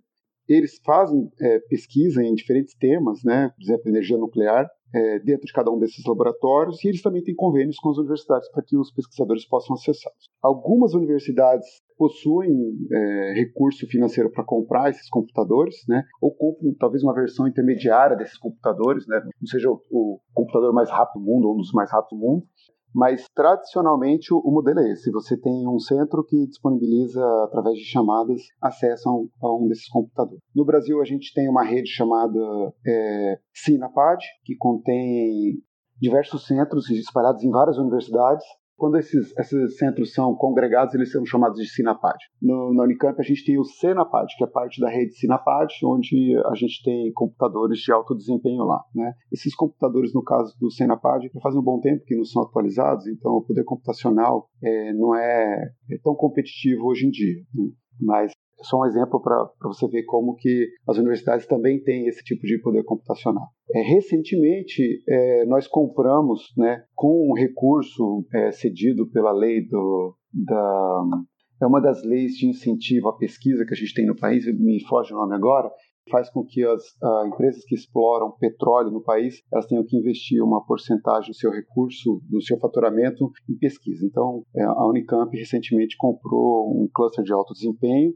Eles 0.48 0.80
fazem 0.86 1.30
é, 1.42 1.60
pesquisa 1.70 2.24
em 2.24 2.34
diferentes 2.34 2.76
temas, 2.76 3.20
né? 3.24 3.50
por 3.56 3.64
exemplo, 3.64 3.90
energia 3.90 4.18
nuclear, 4.18 4.68
é, 4.94 5.20
dentro 5.20 5.46
de 5.46 5.52
cada 5.52 5.70
um 5.70 5.78
desses 5.78 6.06
laboratórios 6.06 6.82
e 6.84 6.88
eles 6.88 7.02
também 7.02 7.22
têm 7.22 7.36
convênios 7.36 7.78
com 7.78 7.90
as 7.90 7.98
universidades 7.98 8.50
para 8.52 8.64
que 8.64 8.78
os 8.78 8.92
pesquisadores 8.92 9.46
possam 9.46 9.76
acessá-los. 9.76 10.30
Algumas 10.42 10.94
universidades 10.94 11.66
possuem 11.98 12.52
é, 12.92 13.34
recurso 13.36 13.88
financeiro 13.88 14.32
para 14.32 14.44
comprar 14.44 14.90
esses 14.90 15.10
computadores, 15.10 15.76
né? 15.88 16.04
Ou 16.22 16.34
compram 16.36 16.74
talvez 16.80 17.04
uma 17.04 17.14
versão 17.14 17.48
intermediária 17.48 18.16
desses 18.16 18.38
computadores, 18.38 19.08
né? 19.08 19.22
Não 19.24 19.48
seja 19.48 19.70
o, 19.70 19.80
o 19.92 20.20
computador 20.34 20.74
mais 20.74 20.90
rápido 20.90 21.22
do 21.22 21.26
mundo 21.26 21.48
ou 21.48 21.54
um 21.54 21.58
dos 21.58 21.72
mais 21.72 21.92
rápidos 21.92 22.18
do 22.18 22.26
mundo, 22.26 22.46
mas 22.96 23.28
tradicionalmente 23.36 24.34
o, 24.34 24.52
modelo 24.52 24.80
é 24.80 24.92
esse: 24.94 25.12
você 25.12 25.36
tem 25.38 25.68
um 25.68 25.78
centro 25.80 26.24
que 26.24 26.48
disponibiliza, 26.48 27.22
através 27.44 27.78
de 27.78 27.84
chamadas, 27.84 28.42
acesso 28.62 29.10
a 29.42 29.54
um, 29.54 29.68
desses 29.68 29.90
computadores. 29.90 30.42
No 30.56 30.64
Brasil, 30.64 31.02
a 31.02 31.06
gente 31.06 31.34
tem 31.34 31.50
uma 31.50 31.64
rede 31.64 31.90
chamada 31.90 32.40
é, 32.88 33.38
Sinapad, 33.54 34.24
que 34.46 34.56
contém 34.56 35.62
diversos 36.00 36.48
centros 36.48 36.90
espalhados 36.90 37.44
em 37.44 37.50
várias 37.50 37.78
universidades 37.78 38.46
quando 38.78 38.98
esses, 38.98 39.36
esses 39.38 39.78
centros 39.78 40.14
são 40.14 40.36
congregados, 40.36 40.94
eles 40.94 41.12
são 41.12 41.26
chamados 41.26 41.60
de 41.60 41.68
Sinapad. 41.68 42.18
No, 42.42 42.74
na 42.74 42.84
Unicamp, 42.84 43.20
a 43.20 43.24
gente 43.24 43.46
tem 43.46 43.58
o 43.58 43.64
Senapad, 43.64 44.28
que 44.38 44.44
é 44.44 44.48
parte 44.48 44.82
da 44.82 44.90
rede 44.90 45.14
Sinapad, 45.14 45.74
onde 45.84 46.36
a 46.46 46.56
gente 46.56 46.84
tem 46.84 47.12
computadores 47.14 47.80
de 47.80 47.92
alto 47.92 48.16
desempenho 48.16 48.64
lá. 48.64 48.84
Né? 48.94 49.14
Esses 49.32 49.56
computadores, 49.56 50.14
no 50.14 50.24
caso 50.24 50.56
do 50.60 50.70
Senapad, 50.72 51.30
já 51.34 51.42
fazem 51.42 51.60
um 51.60 51.64
bom 51.64 51.80
tempo 51.80 52.04
que 52.06 52.16
não 52.16 52.26
são 52.26 52.44
atualizados, 52.44 53.08
então 53.08 53.32
o 53.34 53.44
poder 53.44 53.64
computacional 53.64 54.50
é, 54.62 54.94
não 54.94 55.16
é, 55.16 55.72
é, 55.92 55.98
tão 56.04 56.16
competitivo 56.16 56.86
hoje 56.86 57.08
em 57.08 57.10
dia. 57.10 57.44
Né? 57.54 57.70
Mas 58.00 58.32
é 58.60 58.64
só 58.64 58.80
um 58.80 58.86
exemplo 58.86 59.22
para 59.22 59.50
você 59.64 59.88
ver 59.88 60.04
como 60.04 60.36
que 60.36 60.68
as 60.88 60.98
universidades 60.98 61.46
também 61.46 61.82
têm 61.84 62.08
esse 62.08 62.24
tipo 62.24 62.42
de 62.46 62.60
poder 62.62 62.84
computacional. 62.84 63.48
É, 63.74 63.82
recentemente, 63.82 65.04
é, 65.08 65.46
nós 65.46 65.68
compramos, 65.68 66.54
né, 66.58 66.84
com 66.96 67.30
um 67.30 67.34
recurso 67.34 68.26
é, 68.34 68.52
cedido 68.52 69.10
pela 69.12 69.32
lei 69.32 69.66
do, 69.68 70.16
da... 70.34 71.04
É 71.62 71.66
uma 71.66 71.82
das 71.82 72.04
leis 72.04 72.34
de 72.34 72.48
incentivo 72.48 73.08
à 73.08 73.18
pesquisa 73.18 73.66
que 73.66 73.74
a 73.74 73.78
gente 73.78 73.94
tem 73.94 74.06
no 74.06 74.16
país, 74.16 74.46
me 74.46 74.84
foge 74.88 75.14
o 75.14 75.18
nome 75.18 75.36
agora, 75.36 75.72
faz 76.12 76.30
com 76.30 76.44
que 76.46 76.64
as 76.64 76.84
empresas 77.28 77.64
que 77.66 77.76
exploram 77.76 78.36
petróleo 78.38 78.92
no 78.92 79.02
país 79.02 79.42
elas 79.52 79.66
tenham 79.66 79.84
que 79.86 79.98
investir 79.98 80.44
uma 80.44 80.64
porcentagem 80.66 81.32
do 81.32 81.36
seu 81.36 81.50
recurso, 81.52 82.22
do 82.30 82.42
seu 82.42 82.60
faturamento 82.60 83.32
em 83.50 83.58
pesquisa. 83.58 84.06
Então, 84.06 84.44
é, 84.56 84.64
a 84.64 84.86
Unicamp 84.86 85.36
recentemente 85.36 85.96
comprou 85.98 86.72
um 86.72 86.90
cluster 86.94 87.24
de 87.24 87.34
alto 87.34 87.54
desempenho 87.54 88.14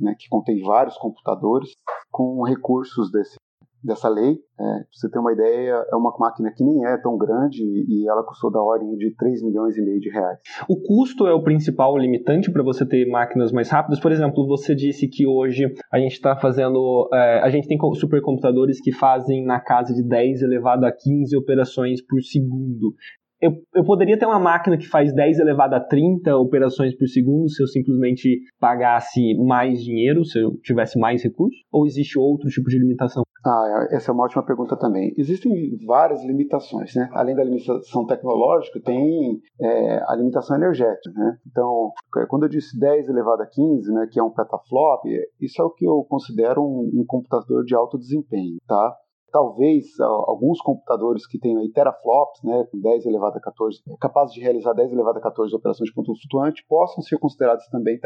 né, 0.00 0.14
que 0.18 0.28
contém 0.28 0.60
vários 0.62 0.96
computadores 0.96 1.70
com 2.10 2.42
recursos 2.42 3.10
desse, 3.10 3.36
dessa 3.82 4.08
lei. 4.08 4.32
É, 4.32 4.64
pra 4.64 4.84
você 4.92 5.08
ter 5.08 5.18
uma 5.18 5.32
ideia, 5.32 5.84
é 5.90 5.96
uma 5.96 6.14
máquina 6.18 6.52
que 6.54 6.64
nem 6.64 6.84
é 6.84 6.96
tão 6.98 7.16
grande 7.16 7.62
e 7.62 8.08
ela 8.08 8.24
custou 8.24 8.50
da 8.50 8.60
ordem 8.60 8.96
de 8.96 9.14
3 9.16 9.42
milhões 9.42 9.76
e 9.76 9.82
meio 9.82 10.00
de 10.00 10.10
reais. 10.10 10.38
O 10.68 10.76
custo 10.80 11.26
é 11.26 11.32
o 11.32 11.42
principal 11.42 11.96
limitante 11.96 12.50
para 12.50 12.62
você 12.62 12.86
ter 12.86 13.06
máquinas 13.06 13.52
mais 13.52 13.70
rápidas? 13.70 14.00
Por 14.00 14.12
exemplo, 14.12 14.46
você 14.46 14.74
disse 14.74 15.08
que 15.08 15.26
hoje 15.26 15.72
a 15.92 15.98
gente 15.98 16.12
está 16.12 16.36
fazendo. 16.36 17.08
É, 17.12 17.40
a 17.40 17.50
gente 17.50 17.68
tem 17.68 17.78
supercomputadores 17.94 18.80
que 18.80 18.92
fazem 18.92 19.44
na 19.44 19.60
casa 19.60 19.94
de 19.94 20.02
10 20.02 20.42
elevado 20.42 20.84
a 20.84 20.92
15 20.92 21.36
operações 21.36 22.04
por 22.04 22.20
segundo 22.22 22.94
eu, 23.40 23.52
eu 23.74 23.84
poderia 23.84 24.18
ter 24.18 24.26
uma 24.26 24.38
máquina 24.38 24.76
que 24.76 24.88
faz 24.88 25.14
10 25.14 25.38
elevado 25.38 25.74
a 25.74 25.80
30 25.80 26.36
operações 26.36 26.96
por 26.96 27.06
segundo 27.06 27.48
se 27.48 27.62
eu 27.62 27.66
simplesmente 27.66 28.40
pagasse 28.58 29.34
mais 29.46 29.82
dinheiro, 29.82 30.24
se 30.24 30.38
eu 30.38 30.52
tivesse 30.62 30.98
mais 30.98 31.22
recursos? 31.22 31.58
Ou 31.72 31.86
existe 31.86 32.18
outro 32.18 32.48
tipo 32.48 32.68
de 32.68 32.78
limitação? 32.78 33.22
Ah, 33.46 33.86
essa 33.92 34.10
é 34.10 34.14
uma 34.14 34.24
ótima 34.24 34.44
pergunta 34.44 34.76
também. 34.76 35.14
Existem 35.16 35.52
várias 35.86 36.24
limitações, 36.24 36.94
né? 36.94 37.08
Além 37.12 37.36
da 37.36 37.44
limitação 37.44 38.04
tecnológica, 38.04 38.80
tem 38.80 39.40
é, 39.60 40.02
a 40.08 40.16
limitação 40.16 40.56
energética, 40.56 41.12
né? 41.14 41.38
Então, 41.46 41.92
quando 42.28 42.44
eu 42.44 42.48
disse 42.48 42.78
10 42.78 43.08
elevado 43.08 43.42
a 43.42 43.46
15, 43.46 43.92
né, 43.92 44.08
que 44.10 44.18
é 44.18 44.22
um 44.22 44.30
petaflop, 44.30 45.04
isso 45.40 45.62
é 45.62 45.64
o 45.64 45.70
que 45.70 45.86
eu 45.86 46.04
considero 46.08 46.62
um, 46.62 46.90
um 47.00 47.04
computador 47.06 47.64
de 47.64 47.74
alto 47.74 47.96
desempenho, 47.96 48.56
tá? 48.66 48.96
Talvez 49.30 49.98
alguns 50.00 50.60
computadores 50.60 51.26
que 51.26 51.38
tenham 51.38 51.60
aí 51.60 51.70
teraflops, 51.70 52.42
né, 52.42 52.64
com 52.70 52.80
10 52.80 53.06
elevado 53.06 53.36
a 53.36 53.40
14, 53.40 53.80
capazes 54.00 54.34
de 54.34 54.40
realizar 54.40 54.72
10 54.72 54.92
elevado 54.92 55.18
a 55.18 55.22
14 55.22 55.54
operações 55.54 55.88
de 55.88 55.94
controle 55.94 56.18
flutuante, 56.20 56.64
possam 56.68 57.02
ser 57.02 57.18
considerados 57.18 57.66
também 57.68 57.98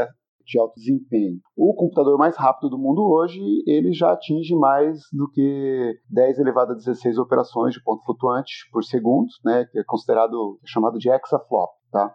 de 0.44 0.58
alto 0.58 0.74
desempenho. 0.74 1.38
O 1.56 1.74
computador 1.74 2.18
mais 2.18 2.36
rápido 2.36 2.70
do 2.70 2.78
mundo 2.78 3.02
hoje, 3.02 3.40
ele 3.66 3.92
já 3.92 4.12
atinge 4.12 4.54
mais 4.56 4.98
do 5.12 5.30
que 5.30 5.94
10 6.10 6.38
elevado 6.38 6.72
a 6.72 6.74
16 6.74 7.18
operações 7.18 7.74
de 7.74 7.82
ponto 7.82 8.04
flutuante 8.04 8.68
por 8.72 8.82
segundo, 8.82 9.28
né, 9.44 9.64
que 9.70 9.78
é 9.78 9.84
considerado 9.86 10.58
é 10.62 10.66
chamado 10.66 10.98
de 10.98 11.08
hexaflop, 11.08 11.70
tá? 11.90 12.14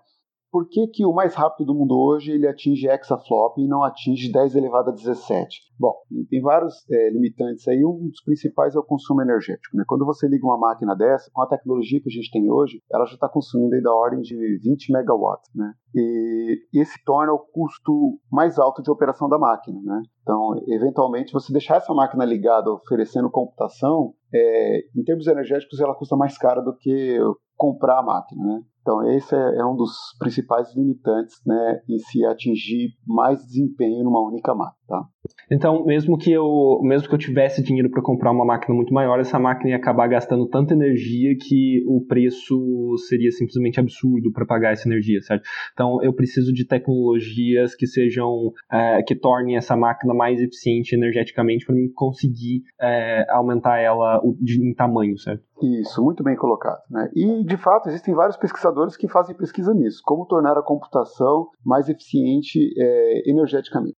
Por 0.52 0.68
que, 0.68 0.88
que 0.88 1.06
o 1.06 1.14
mais 1.14 1.36
rápido 1.36 1.68
do 1.68 1.76
mundo 1.76 1.98
hoje 1.98 2.32
ele 2.32 2.48
atinge 2.48 2.88
hexaflop 2.88 3.58
e 3.58 3.68
não 3.68 3.84
atinge 3.84 4.32
10 4.32 4.56
elevado 4.56 4.90
a 4.90 4.94
17? 4.94 5.68
Bom, 5.80 5.94
tem 6.30 6.42
vários 6.42 6.74
é, 6.90 7.10
limitantes 7.12 7.68
aí. 7.68 7.86
Um 7.86 8.08
dos 8.10 8.24
principais 8.24 8.76
é 8.76 8.80
o 8.80 8.84
consumo 8.84 9.22
energético. 9.22 9.76
Né? 9.76 9.84
Quando 9.88 10.06
você 10.06 10.28
liga 10.28 10.46
uma 10.46 10.58
máquina 10.58 10.96
dessa, 10.96 11.30
com 11.32 11.42
a 11.42 11.48
tecnologia 11.48 12.02
que 12.02 12.10
a 12.10 12.12
gente 12.12 12.32
tem 12.32 12.50
hoje, 12.50 12.82
ela 12.92 13.06
já 13.06 13.14
está 13.14 13.30
consumindo 13.30 13.76
aí 13.76 13.82
da 13.82 13.94
ordem 13.94 14.22
de 14.22 14.36
20 14.64 14.92
megawatts. 14.92 15.52
Né? 15.54 15.72
E 15.94 16.62
esse 16.74 17.04
torna 17.04 17.34
o 17.34 17.40
custo 17.40 18.20
mais 18.32 18.58
alto 18.58 18.82
de 18.82 18.90
operação 18.90 19.30
da 19.30 19.38
máquina. 19.38 19.80
Né? 19.84 20.02
Então, 20.22 20.56
eventualmente, 20.68 21.34
você 21.34 21.52
deixar 21.52 21.78
essa 21.78 21.94
máquina 21.94 22.26
ligada 22.26 22.72
oferecendo 22.72 23.30
computação, 23.30 24.14
é, 24.34 24.80
em 24.96 25.04
termos 25.04 25.28
energéticos, 25.28 25.80
ela 25.80 25.96
custa 25.96 26.16
mais 26.16 26.38
cara 26.38 26.62
do 26.62 26.76
que 26.76 27.18
comprar 27.56 28.00
a 28.00 28.04
máquina, 28.04 28.44
né? 28.44 28.62
Então, 28.82 29.12
esse 29.12 29.36
é, 29.36 29.58
é, 29.58 29.66
um 29.66 29.76
dos 29.76 29.92
principais 30.18 30.74
limitantes 30.74 31.42
né, 31.46 31.82
em 31.90 31.98
se 31.98 32.26
atingir 32.26 32.92
mais 33.06 33.44
desempenho 33.46 34.04
numa 34.06 34.26
única 34.26 34.56
máquina. 34.56 34.78
Tá? 34.88 35.06
Então, 35.52 35.86
mesmo 35.86 36.18
que 36.18 36.32
eu, 36.32 36.80
mesmo 36.84 37.08
que 37.08 37.16
eu 37.16 37.20
tivesse 37.20 37.64
dinheiro 37.64 37.90
para 37.90 38.02
comprar 38.02 38.32
uma 38.32 38.46
máquina 38.46 38.76
muito 38.76 38.94
maior, 38.94 39.20
essa 39.20 39.40
máquina 39.40 39.72
ia 39.72 39.76
acabar 39.76 40.08
gastando 40.08 40.48
tanta 40.48 40.74
energia 40.74 41.36
que 41.40 41.84
o 41.88 42.06
preço 42.06 42.96
seria 43.08 43.32
simplesmente 43.32 43.80
absurdo 43.80 44.32
para 44.32 44.46
pagar 44.46 44.74
essa 44.74 44.88
energia, 44.88 45.22
certo? 45.22 45.44
Então, 45.74 46.02
eu 46.04 46.14
preciso 46.14 46.54
de 46.54 46.66
tecnologias 46.66 47.76
que 47.76 47.88
sejam, 47.88 48.52
é, 48.72 49.02
que 49.04 49.16
tornem 49.16 49.58
essa 49.58 49.76
máquina 49.76 50.14
mais 50.14 50.40
eficiente 50.40 50.96
energeticamente 50.96 51.66
para 51.66 51.76
mim 51.76 51.90
conseguir 51.94 52.64
é, 52.80 53.26
aumentar 53.30 53.80
ela 53.80 54.22
em 54.24 54.74
tamanho, 54.74 55.18
certo? 55.18 55.44
Isso, 55.62 56.04
muito 56.04 56.24
bem 56.24 56.36
colocado. 56.36 56.82
Né? 56.90 57.10
E, 57.16 57.44
de 57.44 57.58
fato, 57.58 57.90
existem 57.90 58.14
vários 58.14 58.38
pesquisadores 58.38 58.96
que 58.96 59.08
fazem 59.08 59.36
pesquisa 59.36 59.74
nisso, 59.74 60.02
como 60.06 60.26
tornar 60.26 60.58
a 60.58 60.64
computação 60.64 61.48
mais 61.66 61.90
eficiente 61.90 62.60
é, 62.78 63.30
energeticamente. 63.30 63.97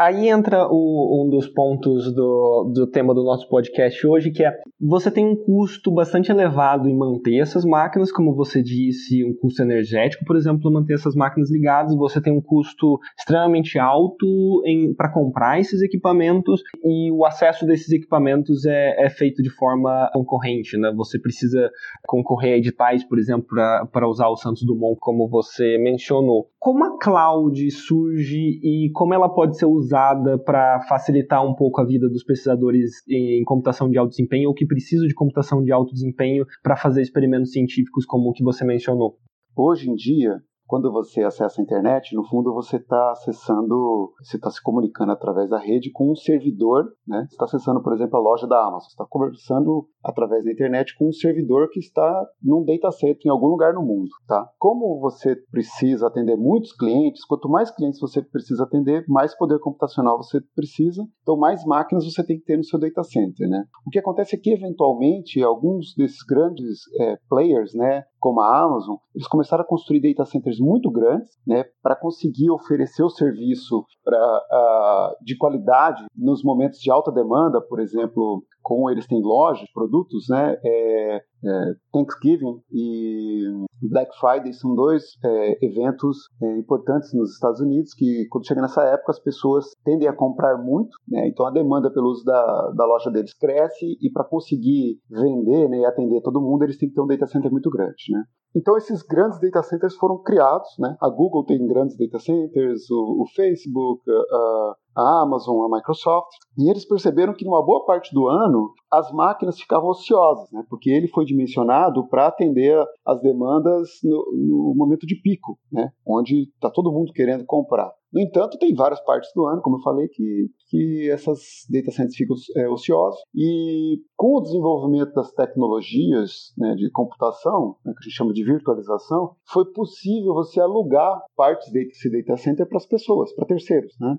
Aí 0.00 0.30
entra 0.30 0.66
o, 0.66 1.22
um 1.22 1.28
dos 1.28 1.46
pontos 1.46 2.10
do, 2.14 2.72
do 2.72 2.86
tema 2.86 3.14
do 3.14 3.22
nosso 3.22 3.46
podcast 3.50 4.06
hoje, 4.06 4.30
que 4.30 4.42
é 4.42 4.50
você 4.80 5.10
tem 5.10 5.26
um 5.26 5.36
custo 5.36 5.90
bastante 5.90 6.32
elevado 6.32 6.88
em 6.88 6.96
manter 6.96 7.36
essas 7.36 7.66
máquinas, 7.66 8.10
como 8.10 8.34
você 8.34 8.62
disse, 8.62 9.22
um 9.22 9.34
custo 9.34 9.60
energético, 9.60 10.24
por 10.24 10.36
exemplo, 10.36 10.72
manter 10.72 10.94
essas 10.94 11.14
máquinas 11.14 11.50
ligadas, 11.50 11.94
você 11.94 12.18
tem 12.18 12.32
um 12.32 12.40
custo 12.40 12.98
extremamente 13.18 13.78
alto 13.78 14.62
para 14.96 15.12
comprar 15.12 15.60
esses 15.60 15.82
equipamentos 15.82 16.62
e 16.82 17.12
o 17.12 17.26
acesso 17.26 17.66
desses 17.66 17.92
equipamentos 17.92 18.64
é, 18.64 19.04
é 19.04 19.10
feito 19.10 19.42
de 19.42 19.50
forma 19.50 20.08
concorrente, 20.14 20.78
né? 20.78 20.90
Você 20.96 21.18
precisa 21.18 21.70
concorrer 22.06 22.54
a 22.54 22.56
editais, 22.56 23.04
por 23.04 23.18
exemplo, 23.18 23.48
para 23.92 24.08
usar 24.08 24.28
o 24.28 24.36
Santos 24.36 24.62
Dumont, 24.62 24.98
como 24.98 25.28
você 25.28 25.76
mencionou. 25.76 26.48
Como 26.58 26.84
a 26.84 26.98
cloud 26.98 27.70
surge 27.70 28.60
e 28.62 28.90
como 28.94 29.12
ela 29.12 29.28
pode 29.28 29.58
ser 29.58 29.66
usada 29.66 29.89
usada 29.90 30.38
para 30.38 30.80
facilitar 30.88 31.44
um 31.44 31.54
pouco 31.54 31.80
a 31.80 31.84
vida 31.84 32.08
dos 32.08 32.22
pesquisadores 32.22 33.02
em 33.08 33.42
computação 33.44 33.90
de 33.90 33.98
alto 33.98 34.10
desempenho 34.10 34.48
ou 34.48 34.54
que 34.54 34.64
precisam 34.66 35.06
de 35.06 35.14
computação 35.14 35.62
de 35.62 35.72
alto 35.72 35.92
desempenho 35.92 36.46
para 36.62 36.76
fazer 36.76 37.02
experimentos 37.02 37.50
científicos 37.50 38.06
como 38.06 38.30
o 38.30 38.32
que 38.32 38.44
você 38.44 38.64
mencionou? 38.64 39.18
Hoje 39.56 39.90
em 39.90 39.94
dia, 39.94 40.40
quando 40.70 40.92
você 40.92 41.24
acessa 41.24 41.60
a 41.60 41.64
internet, 41.64 42.14
no 42.14 42.24
fundo 42.24 42.54
você 42.54 42.76
está 42.76 43.10
acessando, 43.10 44.12
você 44.22 44.36
está 44.36 44.48
se 44.52 44.62
comunicando 44.62 45.10
através 45.10 45.50
da 45.50 45.58
rede 45.58 45.90
com 45.90 46.12
um 46.12 46.14
servidor, 46.14 46.84
né? 47.04 47.26
Você 47.26 47.34
está 47.34 47.44
acessando, 47.46 47.82
por 47.82 47.92
exemplo, 47.92 48.16
a 48.16 48.22
loja 48.22 48.46
da 48.46 48.56
Amazon, 48.56 48.82
você 48.82 48.90
está 48.90 49.04
conversando 49.10 49.88
através 50.00 50.44
da 50.44 50.52
internet 50.52 50.96
com 50.96 51.08
um 51.08 51.12
servidor 51.12 51.68
que 51.70 51.80
está 51.80 52.24
num 52.40 52.64
dataset 52.64 53.18
em 53.26 53.30
algum 53.30 53.48
lugar 53.48 53.74
no 53.74 53.82
mundo, 53.82 54.10
tá? 54.28 54.48
Como 54.60 55.00
você 55.00 55.34
precisa 55.50 56.06
atender 56.06 56.36
muitos 56.36 56.72
clientes, 56.72 57.24
quanto 57.24 57.48
mais 57.48 57.72
clientes 57.72 57.98
você 57.98 58.22
precisa 58.22 58.62
atender, 58.62 59.04
mais 59.08 59.36
poder 59.36 59.58
computacional 59.58 60.18
você 60.18 60.40
precisa, 60.54 61.04
então 61.22 61.36
mais 61.36 61.64
máquinas 61.64 62.04
você 62.04 62.24
tem 62.24 62.38
que 62.38 62.44
ter 62.44 62.56
no 62.56 62.64
seu 62.64 62.78
data 62.78 63.02
center, 63.02 63.48
né? 63.48 63.64
O 63.84 63.90
que 63.90 63.98
acontece 63.98 64.36
é 64.36 64.38
que 64.38 64.52
eventualmente 64.52 65.42
alguns 65.42 65.96
desses 65.96 66.22
grandes 66.22 66.78
é, 67.00 67.18
players, 67.28 67.74
né, 67.74 68.04
como 68.20 68.40
a 68.40 68.64
Amazon, 68.64 68.96
eles 69.14 69.26
começaram 69.26 69.64
a 69.64 69.66
construir 69.66 70.00
data 70.00 70.24
centers 70.24 70.60
muito 70.60 70.90
grandes, 70.90 71.30
né, 71.46 71.64
para 71.82 71.96
conseguir 71.96 72.50
oferecer 72.50 73.02
o 73.02 73.10
serviço 73.10 73.84
pra, 74.04 74.18
uh, 74.18 75.24
de 75.24 75.36
qualidade 75.36 76.04
nos 76.14 76.44
momentos 76.44 76.78
de 76.78 76.90
alta 76.90 77.10
demanda, 77.10 77.60
por 77.60 77.80
exemplo, 77.80 78.44
como 78.62 78.90
eles 78.90 79.06
têm 79.06 79.20
lojas, 79.22 79.68
produtos, 79.72 80.28
né, 80.28 80.56
é, 80.64 81.22
é, 81.44 81.74
Thanksgiving 81.92 82.60
e 82.72 83.42
Black 83.82 84.10
Friday 84.18 84.52
são 84.52 84.74
dois 84.74 85.02
é, 85.24 85.64
eventos 85.64 86.28
é, 86.42 86.58
importantes 86.58 87.12
nos 87.14 87.32
Estados 87.32 87.60
Unidos 87.60 87.94
que, 87.94 88.26
quando 88.30 88.46
chega 88.46 88.60
nessa 88.60 88.82
época, 88.82 89.12
as 89.12 89.20
pessoas 89.20 89.66
tendem 89.84 90.08
a 90.08 90.12
comprar 90.12 90.58
muito, 90.58 90.90
né, 91.08 91.28
então 91.28 91.46
a 91.46 91.50
demanda 91.50 91.90
pelo 91.90 92.10
uso 92.10 92.24
da, 92.24 92.72
da 92.76 92.84
loja 92.84 93.10
deles 93.10 93.34
cresce 93.34 93.96
e 94.00 94.10
para 94.12 94.24
conseguir 94.24 94.98
vender 95.08 95.68
né, 95.68 95.78
e 95.78 95.86
atender 95.86 96.20
todo 96.22 96.40
mundo, 96.40 96.64
eles 96.64 96.76
têm 96.76 96.88
que 96.88 96.94
ter 96.94 97.00
um 97.00 97.06
data 97.06 97.26
center 97.26 97.50
muito 97.50 97.70
grande. 97.70 98.10
Né? 98.10 98.22
Então 98.54 98.76
esses 98.76 99.02
grandes 99.02 99.38
data 99.40 99.62
centers 99.62 99.94
foram 99.94 100.18
criados, 100.22 100.68
né? 100.78 100.96
A 101.00 101.08
Google 101.08 101.44
tem 101.44 101.64
grandes 101.68 101.96
data 101.96 102.18
centers, 102.18 102.90
o, 102.90 103.22
o 103.22 103.24
Facebook, 103.34 104.02
a, 104.10 104.74
a 104.96 105.22
Amazon, 105.22 105.64
a 105.64 105.76
Microsoft, 105.76 106.30
e 106.58 106.68
eles 106.68 106.84
perceberam 106.84 107.32
que 107.32 107.44
numa 107.44 107.64
boa 107.64 107.84
parte 107.86 108.12
do 108.12 108.26
ano 108.26 108.72
as 108.90 109.10
máquinas 109.12 109.58
ficavam 109.58 109.90
ociosas, 109.90 110.50
né? 110.52 110.64
Porque 110.68 110.90
ele 110.90 111.06
foi 111.06 111.24
dimensionado 111.30 112.08
para 112.08 112.26
atender 112.26 112.76
as 113.06 113.20
demandas 113.22 113.88
no, 114.02 114.24
no, 114.32 114.74
momento 114.76 115.06
de 115.06 115.14
pico, 115.20 115.58
né? 115.70 115.90
Onde 116.06 116.50
está 116.54 116.70
todo 116.70 116.92
mundo 116.92 117.12
querendo 117.12 117.44
comprar. 117.46 117.90
No 118.12 118.20
entanto, 118.20 118.58
tem 118.58 118.74
várias 118.74 119.00
partes 119.04 119.30
do 119.34 119.46
ano, 119.46 119.62
como 119.62 119.76
eu 119.76 119.82
falei, 119.82 120.08
que, 120.08 120.48
que 120.68 121.10
essas 121.10 121.40
data 121.70 121.90
centers 121.90 122.16
ficam 122.16 122.36
é, 122.56 122.68
ociosos. 122.68 123.20
E 123.34 124.00
com 124.16 124.36
o 124.36 124.40
desenvolvimento 124.42 125.12
das 125.12 125.32
tecnologias 125.32 126.52
né, 126.58 126.74
de 126.74 126.90
computação, 126.90 127.76
né, 127.84 127.92
que 127.92 128.00
a 128.00 128.02
gente 128.02 128.16
chama 128.16 128.32
de 128.32 128.44
virtualização, 128.44 129.36
foi 129.48 129.64
possível 129.72 130.34
você 130.34 130.60
alugar 130.60 131.20
partes 131.36 131.70
desse 131.72 132.10
data 132.10 132.36
center 132.36 132.68
para 132.68 132.78
as 132.78 132.86
pessoas, 132.86 133.32
para 133.34 133.46
terceiros. 133.46 133.94
Né? 134.00 134.16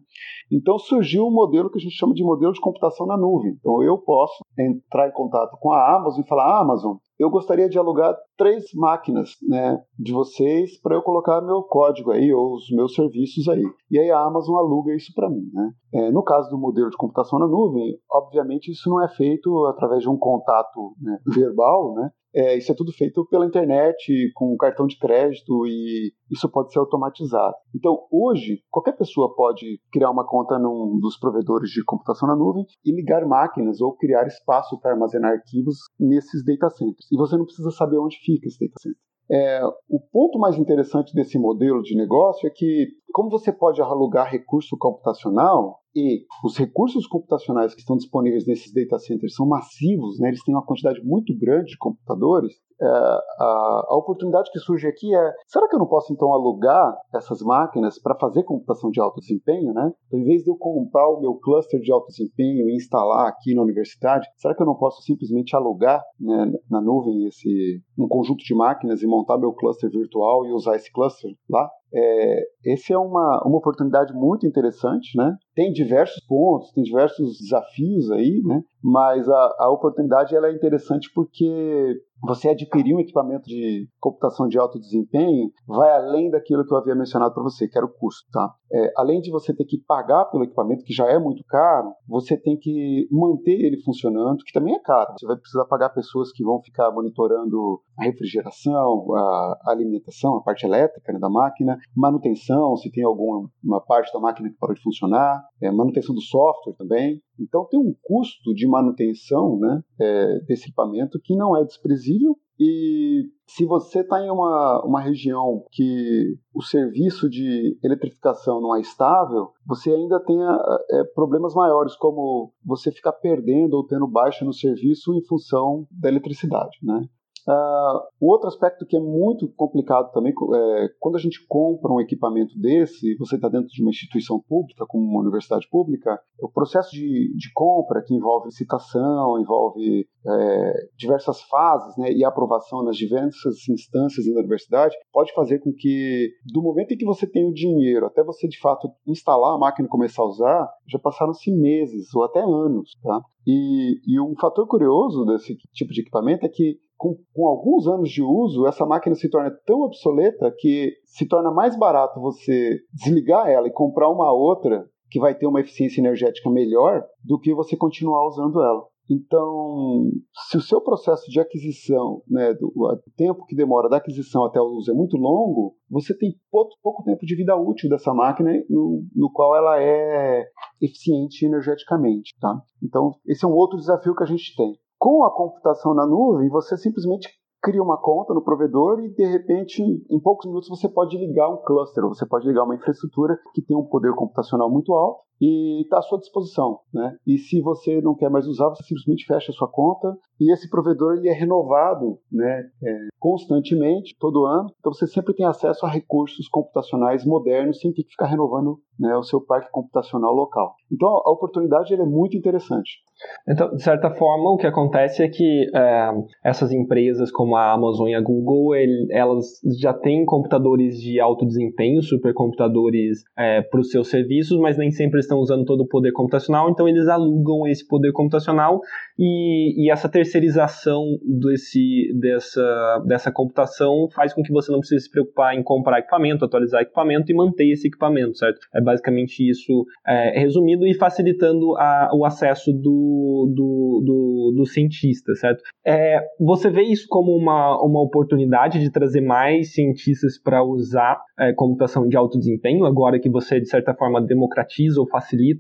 Então 0.52 0.78
surgiu 0.80 1.26
um 1.26 1.32
modelo 1.32 1.70
que 1.70 1.78
a 1.78 1.82
gente 1.82 1.96
chama 1.96 2.14
de 2.14 2.24
modelo 2.24 2.54
de 2.54 2.62
computação 2.62 3.06
na 3.06 3.18
nuvem. 3.18 3.54
Então 3.60 3.84
eu 3.84 3.98
posso 3.98 4.44
entrar 4.58 5.10
em 5.10 5.14
contato 5.14 5.58
com 5.60 5.72
a 5.72 5.96
Amazon 5.96 6.22
e 6.22 6.28
falar: 6.28 6.60
Amazon, 6.60 6.98
eu 7.20 7.30
gostaria 7.30 7.70
de 7.70 7.78
alugar 7.78 8.16
três 8.38 8.66
máquinas 8.74 9.36
né, 9.48 9.80
de 9.98 10.12
vocês 10.12 10.80
para 10.82 10.96
eu 10.96 11.02
colocar 11.02 11.42
meu 11.42 11.62
código 11.64 12.12
aí 12.12 12.34
ou 12.34 12.56
os 12.56 12.70
meus 12.72 12.96
serviços 12.96 13.48
aí. 13.48 13.64
E 13.92 14.00
aí 14.00 14.10
a 14.10 14.26
Amazon 14.26 14.56
aluga 14.56 14.96
isso 14.96 15.12
para 15.14 15.30
mim. 15.30 15.50
Né? 15.54 15.72
É, 15.94 16.12
no 16.12 16.24
caso 16.24 16.50
do 16.50 16.58
modelo 16.58 16.90
de 16.90 16.96
computação 16.96 17.38
na 17.38 17.48
nuvem, 17.48 18.00
obviamente 18.10 18.72
isso 18.72 18.90
não 18.90 19.04
é 19.04 19.10
feito 19.10 19.66
através 19.66 20.02
de 20.02 20.10
um 20.10 20.18
contato 20.18 20.96
né, 21.02 21.20
verbal, 21.28 21.94
né? 21.94 22.10
É, 22.34 22.58
isso 22.58 22.72
é 22.72 22.76
tudo 22.76 22.94
feito 22.94 23.26
pela 23.28 23.46
internet, 23.46 24.32
com 24.34 24.56
cartão 24.56 24.88
de 24.88 24.98
crédito 24.98 25.68
e 25.68 26.14
isso 26.32 26.50
pode 26.50 26.72
ser 26.72 26.80
automatizado. 26.80 27.54
Então, 27.76 28.08
hoje, 28.10 28.62
qualquer 28.70 28.94
pessoa 28.94 29.36
pode 29.36 29.82
criar 29.92 30.10
uma 30.10 30.26
conta 30.26 30.58
num 30.58 30.98
dos 31.02 31.18
provedores 31.20 31.70
de 31.72 31.84
computação 31.84 32.30
na 32.30 32.36
nuvem 32.36 32.66
e 32.86 32.96
ligar 32.96 33.28
máquinas 33.28 33.82
ou 33.82 33.98
criar 33.98 34.26
espaço 34.28 34.80
para 34.80 34.92
armazenar 34.94 35.34
arquivos 35.34 35.76
nesses 36.00 36.42
data 36.46 36.70
centers. 36.70 37.06
E 37.12 37.18
você 37.18 37.36
não 37.36 37.44
precisa 37.44 37.70
saber 37.70 37.98
onde 37.98 38.16
fica 38.24 38.48
esse 38.48 38.66
data 38.66 38.80
center. 38.80 39.11
É, 39.34 39.62
o 39.90 40.00
ponto 40.12 40.38
mais 40.38 40.58
interessante 40.58 41.14
desse 41.16 41.40
modelo 41.40 41.82
de 41.82 41.96
negócio 41.96 42.46
é 42.46 42.50
que, 42.50 42.88
como 43.14 43.30
você 43.30 43.52
pode 43.52 43.82
alugar 43.82 44.30
recurso 44.30 44.76
computacional, 44.78 45.81
e 45.96 46.26
os 46.44 46.58
recursos 46.58 47.06
computacionais 47.08 47.74
que 47.74 47.82
estão 47.82 47.98
disponíveis 47.98 48.46
nesses 48.46 48.74
data 48.74 48.98
centers 49.00 49.36
são 49.36 49.48
massivos, 49.48 50.20
né? 50.20 50.30
eles 50.30 50.44
têm 50.44 50.56
uma 50.56 50.66
quantidade 50.66 51.02
muito 51.04 51.38
grande 51.38 51.72
de 51.72 51.78
computadores, 51.78 52.54
é, 52.82 52.88
a, 52.88 53.86
a, 53.90 53.96
oportunidade 53.96 54.50
que 54.52 54.58
surge 54.58 54.88
aqui 54.88 55.16
é: 55.16 55.34
será 55.46 55.68
que 55.70 55.76
eu 55.76 55.80
não 55.80 55.86
posso 55.86 56.12
então 56.12 56.34
alugar 56.34 56.98
essas 57.14 57.40
máquinas 57.42 58.02
para 58.02 58.18
fazer 58.18 58.44
computação 58.44 58.90
de 58.90 59.00
alto 59.00 59.20
desempenho? 59.20 59.72
Né? 59.72 59.92
Então, 60.08 60.20
em 60.20 60.24
vez 60.24 60.44
de 60.44 60.50
eu 60.50 60.56
comprar 60.56 61.08
o 61.10 61.22
meu 61.22 61.36
cluster 61.36 61.80
de 61.80 61.92
alto 61.92 62.08
desempenho 62.08 62.68
e 62.68 62.76
instalar 62.76 63.28
aqui 63.28 63.54
na 63.54 63.62
universidade, 63.62 64.28
será 64.36 64.56
que 64.56 64.64
eu 64.64 64.66
não 64.66 64.74
posso 64.74 65.04
simplesmente 65.04 65.56
alugar 65.56 66.04
né, 66.20 66.52
na 66.72 66.82
nuvem 66.82 67.28
esse 67.28 67.84
um 67.96 68.08
conjunto 68.08 68.44
de 68.44 68.56
máquinas 68.56 69.04
e 69.04 69.08
montar 69.08 69.38
meu 69.38 69.54
cluster 69.54 69.90
virtual 69.92 70.48
e 70.48 70.52
usar 70.52 70.76
esse 70.76 70.92
cluster 70.92 71.32
lá? 71.48 71.70
É, 71.94 72.44
esse 72.66 72.94
é 72.94 72.98
uma, 72.98 73.44
uma 73.46 73.58
oportunidade 73.58 74.14
muito 74.14 74.48
interessante, 74.48 75.18
né? 75.18 75.36
Tem 75.54 75.72
diversos 75.72 76.24
pontos, 76.26 76.72
tem 76.72 76.84
diversos 76.84 77.38
desafios 77.40 78.10
aí, 78.12 78.42
né? 78.46 78.62
Mas 78.82 79.28
a, 79.28 79.56
a 79.60 79.70
oportunidade 79.70 80.36
ela 80.36 80.48
é 80.48 80.54
interessante 80.54 81.12
porque 81.14 81.96
você 82.22 82.50
adquirir 82.50 82.96
um 82.96 83.00
equipamento 83.00 83.46
de 83.46 83.88
computação 84.00 84.48
de 84.48 84.58
alto 84.58 84.80
desempenho 84.80 85.52
vai 85.68 85.92
além 85.92 86.30
daquilo 86.30 86.66
que 86.66 86.74
eu 86.74 86.78
havia 86.78 86.96
mencionado 86.96 87.34
para 87.34 87.44
você, 87.44 87.68
que 87.68 87.78
era 87.78 87.86
o 87.86 87.94
custo, 87.94 88.30
tá? 88.32 88.54
É, 88.72 88.94
além 88.96 89.20
de 89.20 89.32
você 89.32 89.54
ter 89.54 89.66
que 89.66 89.78
pagar 89.86 90.26
pelo 90.26 90.44
equipamento, 90.44 90.84
que 90.84 90.94
já 90.94 91.08
é 91.08 91.20
muito 91.20 91.44
caro, 91.46 91.92
você 92.08 92.38
tem 92.38 92.58
que 92.58 93.08
manter 93.12 93.60
ele 93.60 93.82
funcionando, 93.84 94.44
que 94.46 94.54
também 94.54 94.76
é 94.76 94.80
caro. 94.80 95.14
Você 95.18 95.26
vai 95.26 95.36
precisar 95.36 95.66
pagar 95.66 95.90
pessoas 95.90 96.32
que 96.32 96.44
vão 96.44 96.62
ficar 96.62 96.92
monitorando 96.92 97.82
a 98.00 98.06
refrigeração, 98.06 99.06
a 99.14 99.56
alimentação, 99.68 100.38
a 100.38 100.44
parte 100.44 100.66
elétrica 100.66 101.12
né, 101.12 101.20
da 101.20 101.30
máquina, 101.30 101.78
manutenção, 101.96 102.76
se 102.78 102.92
tem 102.92 103.04
alguma 103.04 103.50
parte 103.88 104.14
da 104.14 104.20
máquina 104.20 104.50
que 104.50 104.58
parou 104.58 104.76
de 104.76 104.82
funcionar, 104.82 105.44
é, 105.62 105.72
manutenção 105.72 106.16
do 106.16 106.22
software 106.22 106.76
também. 106.78 107.22
Então 107.42 107.66
tem 107.66 107.80
um 107.80 107.94
custo 108.02 108.54
de 108.54 108.68
manutenção 108.68 109.58
né, 109.60 109.84
é, 110.00 110.40
desse 110.42 110.66
equipamento 110.66 111.20
que 111.24 111.36
não 111.36 111.58
é 111.58 111.64
desprezível 111.64 112.38
e 112.64 113.28
Se 113.48 113.66
você 113.66 114.02
está 114.02 114.24
em 114.24 114.30
uma, 114.30 114.86
uma 114.86 115.02
região 115.02 115.66
que 115.72 116.38
o 116.54 116.62
serviço 116.62 117.28
de 117.28 117.76
eletrificação 117.84 118.62
não 118.62 118.76
é 118.76 118.80
estável, 118.80 119.50
você 119.66 119.90
ainda 119.90 120.20
tem 120.24 120.38
é, 120.40 121.04
problemas 121.16 121.56
maiores, 121.56 121.96
como 121.96 122.54
você 122.64 122.92
ficar 122.92 123.14
perdendo 123.14 123.74
ou 123.74 123.86
tendo 123.86 124.08
baixa 124.08 124.46
no 124.46 124.54
serviço 124.54 125.14
em 125.16 125.26
função 125.26 125.88
da 125.92 126.08
eletricidade. 126.08 126.78
Né? 126.84 127.04
Uh, 127.48 128.00
outro 128.20 128.48
aspecto 128.48 128.86
que 128.86 128.96
é 128.96 129.00
muito 129.00 129.48
complicado 129.56 130.12
também, 130.12 130.32
é, 130.32 130.90
quando 131.00 131.16
a 131.16 131.20
gente 131.20 131.44
compra 131.48 131.92
um 131.92 132.00
equipamento 132.00 132.58
desse, 132.60 133.16
você 133.18 133.36
está 133.36 133.50
dentro 133.50 133.68
de 133.68 133.82
uma 133.82 133.90
instituição 133.90 134.40
pública, 134.40 134.86
como 134.88 135.04
uma 135.04 135.22
universidade 135.22 135.68
pública, 135.70 136.20
o 136.40 136.52
processo 136.52 136.92
de, 136.92 137.36
de 137.36 137.52
compra, 137.54 138.04
que 138.04 138.14
envolve 138.14 138.48
licitação, 138.48 139.40
envolve 139.40 140.08
é, 140.28 140.74
diversas 140.98 141.42
fases 141.44 141.98
né, 141.98 142.12
e 142.12 142.24
aprovação 142.24 142.84
nas 142.84 142.96
diversas 142.96 143.68
instâncias 143.70 144.26
da 144.26 144.40
universidade, 144.40 144.96
pode 145.12 145.34
fazer 145.34 145.60
com 145.60 145.74
que, 145.74 146.30
do 146.54 146.62
momento 146.62 146.94
em 146.94 146.98
que 146.98 147.06
você 147.06 147.26
tem 147.26 147.46
o 147.46 147.54
dinheiro 147.54 148.06
até 148.06 148.24
você 148.24 148.48
de 148.48 148.60
fato 148.60 148.90
instalar 149.08 149.56
a 149.56 149.58
máquina 149.58 149.88
e 149.88 149.92
começar 149.92 150.22
a 150.22 150.28
usar, 150.28 150.70
já 150.88 151.00
passaram-se 151.00 151.52
meses 151.52 152.14
ou 152.14 152.24
até 152.24 152.40
anos. 152.40 152.92
Tá? 153.02 153.22
E, 153.46 154.00
e 154.06 154.20
um 154.20 154.36
fator 154.40 154.68
curioso 154.68 155.26
desse 155.26 155.56
tipo 155.74 155.92
de 155.92 156.02
equipamento 156.02 156.46
é 156.46 156.50
que 156.50 156.78
com, 157.02 157.18
com, 157.34 157.48
alguns 157.48 157.88
anos 157.88 158.12
de 158.12 158.22
uso, 158.22 158.68
essa 158.68 158.86
máquina 158.86 159.16
se 159.16 159.28
torna 159.28 159.50
tão 159.66 159.82
obsoleta 159.82 160.54
que 160.56 160.94
se 161.04 161.28
torna 161.28 161.50
mais 161.50 161.76
barato 161.76 162.22
você 162.22 162.78
desligar 162.94 163.50
ela 163.50 163.68
e 163.68 163.74
comprar 163.74 164.08
uma 164.08 164.32
outra 164.32 164.86
que 165.10 165.20
vai 165.20 165.34
ter 165.34 165.48
uma 165.48 165.60
eficiência 165.60 166.00
energética 166.00 166.48
melhor 166.48 167.04
do 167.26 167.40
que 167.40 167.56
você 167.56 167.76
continuar 167.76 168.24
usando 168.28 168.62
ela. 168.62 168.86
Então, 169.10 170.12
se 170.48 170.58
o 170.58 170.62
seu 170.62 170.80
processo 170.80 171.30
de 171.30 171.40
aquisição, 171.40 172.22
né, 172.30 172.54
do 172.54 172.68
o 172.68 172.98
tempo 173.18 173.46
que 173.48 173.56
demora 173.56 173.90
da 173.90 173.98
aquisição 173.98 174.46
até 174.46 174.62
o 174.62 174.68
uso 174.78 174.92
é 174.92 174.94
muito 174.94 175.18
longo, 175.18 175.76
você 175.90 176.16
tem 176.16 176.36
pouco, 176.52 176.76
pouco 176.84 177.04
tempo 177.04 177.26
de 177.26 177.36
vida 177.36 177.56
útil 177.58 177.90
dessa 177.90 178.14
máquina 178.14 178.52
no, 178.70 179.04
no 179.14 179.32
qual 179.32 179.56
ela 179.56 179.82
é 179.82 180.46
eficiente 180.80 181.46
energeticamente. 181.46 182.38
Tá? 182.40 182.62
Então, 182.82 183.12
esse 183.26 183.44
é 183.44 183.48
um 183.48 183.54
outro 183.56 183.78
desafio 183.78 184.16
que 184.16 184.24
a 184.24 184.28
gente 184.28 184.56
tem. 184.56 184.78
Com 185.02 185.24
a 185.24 185.32
computação 185.32 185.96
na 185.96 186.06
nuvem, 186.06 186.48
você 186.48 186.78
simplesmente 186.78 187.28
cria 187.60 187.82
uma 187.82 188.00
conta 188.00 188.36
no 188.36 188.44
provedor 188.44 189.00
e 189.00 189.10
de 189.10 189.26
repente 189.26 189.82
em 189.82 190.20
poucos 190.20 190.46
minutos 190.46 190.70
você 190.70 190.88
pode 190.88 191.18
ligar 191.18 191.50
um 191.50 191.58
cluster, 191.58 192.04
você 192.04 192.24
pode 192.24 192.48
ligar 192.48 192.64
uma 192.66 192.76
infraestrutura 192.76 193.36
que 193.52 193.64
tem 193.64 193.76
um 193.76 193.84
poder 193.84 194.14
computacional 194.14 194.70
muito 194.70 194.94
alto 194.94 195.24
e 195.42 195.82
está 195.82 195.98
à 195.98 196.02
sua 196.04 196.20
disposição, 196.20 196.80
né? 196.94 197.18
E 197.26 197.40
se 197.40 197.60
você 197.62 198.00
não 198.00 198.16
quer 198.16 198.30
mais 198.30 198.46
usar, 198.46 198.70
você 198.70 198.84
simplesmente 198.84 199.26
fecha 199.26 199.52
a 199.52 199.56
sua 199.56 199.68
conta 199.68 200.16
e 200.40 200.54
esse 200.54 200.70
provedor 200.70 201.18
ele 201.18 201.30
é 201.30 201.34
renovado, 201.34 202.20
né? 202.32 202.70
É, 202.84 203.08
constantemente, 203.20 204.16
todo 204.20 204.46
ano. 204.46 204.70
Então 204.80 204.94
você 204.94 205.08
sempre 205.08 205.34
tem 205.34 205.46
acesso 205.46 205.86
a 205.86 205.90
recursos 205.90 206.48
computacionais 206.48 207.26
modernos 207.26 207.80
sem 207.80 207.92
ter 207.92 208.04
que 208.04 208.12
ficar 208.12 208.28
renovando 208.28 208.80
né, 209.00 209.16
o 209.16 209.24
seu 209.24 209.42
parque 209.42 209.72
computacional 209.72 210.34
local. 210.34 210.76
Então 210.92 211.10
a 211.10 211.32
oportunidade 211.32 211.94
é 211.94 212.06
muito 212.06 212.38
interessante. 212.38 213.00
Então, 213.48 213.74
de 213.76 213.82
certa 213.82 214.10
forma, 214.12 214.52
o 214.52 214.58
que 214.58 214.68
acontece 214.68 215.24
é 215.24 215.28
que 215.28 215.70
é, 215.76 216.12
essas 216.44 216.72
empresas 216.72 217.32
como 217.32 217.56
a 217.56 217.72
Amazon 217.72 218.08
e 218.08 218.16
a 218.16 218.22
Google, 218.22 218.76
ele, 218.76 219.08
elas 219.12 219.46
já 219.80 219.94
têm 219.94 220.26
computadores 220.26 221.00
de 221.00 221.20
alto 221.20 221.46
desempenho, 221.46 222.02
supercomputadores 222.02 223.24
é, 223.38 223.62
para 223.62 223.80
os 223.80 223.90
seus 223.90 224.10
serviços, 224.10 224.60
mas 224.60 224.78
nem 224.78 224.92
sempre 224.92 225.20
estão 225.32 225.40
usando 225.40 225.66
todo 225.66 225.82
o 225.82 225.88
poder 225.88 226.12
computacional, 226.12 226.70
então 226.70 226.88
eles 226.88 227.08
alugam 227.08 227.68
esse 227.68 227.88
poder 227.88 228.12
computacional 228.12 228.82
e, 229.18 229.86
e 229.86 229.92
essa 229.92 230.10
terceirização 230.10 231.04
desse, 231.24 232.12
dessa, 232.20 233.04
dessa 233.06 233.32
computação 233.32 234.10
faz 234.14 234.34
com 234.34 234.44
que 234.44 234.52
você 234.52 234.72
não 234.72 234.80
precise 234.80 235.06
se 235.06 235.12
preocupar 235.12 235.56
em 235.56 235.64
comprar 235.64 236.00
equipamento, 236.00 236.46
atualizar 236.46 236.82
equipamento 236.82 237.32
e 237.32 237.36
manter 237.36 237.72
esse 237.72 237.88
equipamento, 237.88 238.38
certo? 238.38 238.60
É 238.74 238.82
basicamente 238.82 239.48
isso 239.48 239.86
é, 240.06 240.40
resumido 240.40 240.86
e 240.86 240.94
facilitando 240.94 241.76
a, 241.78 242.10
o 242.14 242.26
acesso 242.26 242.72
do 242.74 243.22
do, 243.48 244.02
do, 244.06 244.54
do, 244.58 244.66
cientista, 244.66 245.34
certo? 245.36 245.64
É, 245.86 246.20
você 246.40 246.70
vê 246.70 246.84
isso 246.84 247.08
como 247.10 247.36
uma, 247.36 247.82
uma 247.84 248.02
oportunidade 248.02 248.80
de 248.80 248.92
trazer 248.92 249.22
mais 249.22 249.74
cientistas 249.74 250.38
para 250.38 250.64
usar 250.64 251.20
é, 251.40 251.54
computação 251.54 252.08
de 252.08 252.16
alto 252.16 252.38
desempenho, 252.38 252.86
agora 252.86 253.20
que 253.20 253.30
você, 253.30 253.60
de 253.60 253.68
certa 253.68 253.94
forma, 253.94 254.22
democratiza 254.22 255.00
ou 255.00 255.08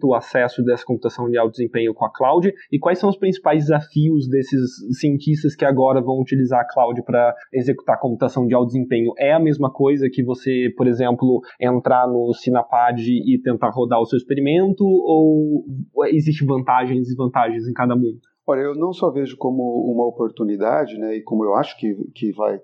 o 0.03 0.13
acesso 0.13 0.63
dessa 0.63 0.85
computação 0.85 1.29
de 1.29 1.37
alto 1.37 1.51
desempenho 1.51 1.93
com 1.93 2.05
a 2.05 2.11
cloud? 2.11 2.53
E 2.71 2.79
quais 2.79 2.99
são 2.99 3.09
os 3.09 3.17
principais 3.17 3.63
desafios 3.63 4.27
desses 4.29 4.99
cientistas 4.99 5.55
que 5.55 5.65
agora 5.65 6.01
vão 6.01 6.19
utilizar 6.19 6.61
a 6.61 6.67
cloud 6.67 7.01
para 7.03 7.35
executar 7.53 7.99
computação 7.99 8.47
de 8.47 8.53
alto 8.53 8.67
desempenho? 8.67 9.11
É 9.17 9.33
a 9.33 9.39
mesma 9.39 9.71
coisa 9.71 10.09
que 10.11 10.23
você, 10.23 10.69
por 10.77 10.87
exemplo, 10.87 11.41
entrar 11.59 12.07
no 12.07 12.33
Sinapad 12.33 13.01
e 13.01 13.41
tentar 13.43 13.69
rodar 13.69 13.99
o 13.99 14.05
seu 14.05 14.17
experimento? 14.17 14.83
Ou 14.83 15.65
existe 16.09 16.45
vantagens 16.45 17.07
e 17.07 17.09
desvantagens? 17.11 17.31
vantagens 17.31 17.67
em 17.67 17.73
cada 17.73 17.95
mundo? 17.95 18.19
Olha, 18.45 18.61
eu 18.61 18.75
não 18.75 18.91
só 18.91 19.11
vejo 19.11 19.37
como 19.37 19.63
uma 19.91 20.05
oportunidade, 20.05 20.97
né, 20.97 21.15
e 21.15 21.21
como 21.21 21.45
eu 21.45 21.55
acho 21.55 21.77
que, 21.77 21.95
que 22.13 22.31
vai 22.33 22.59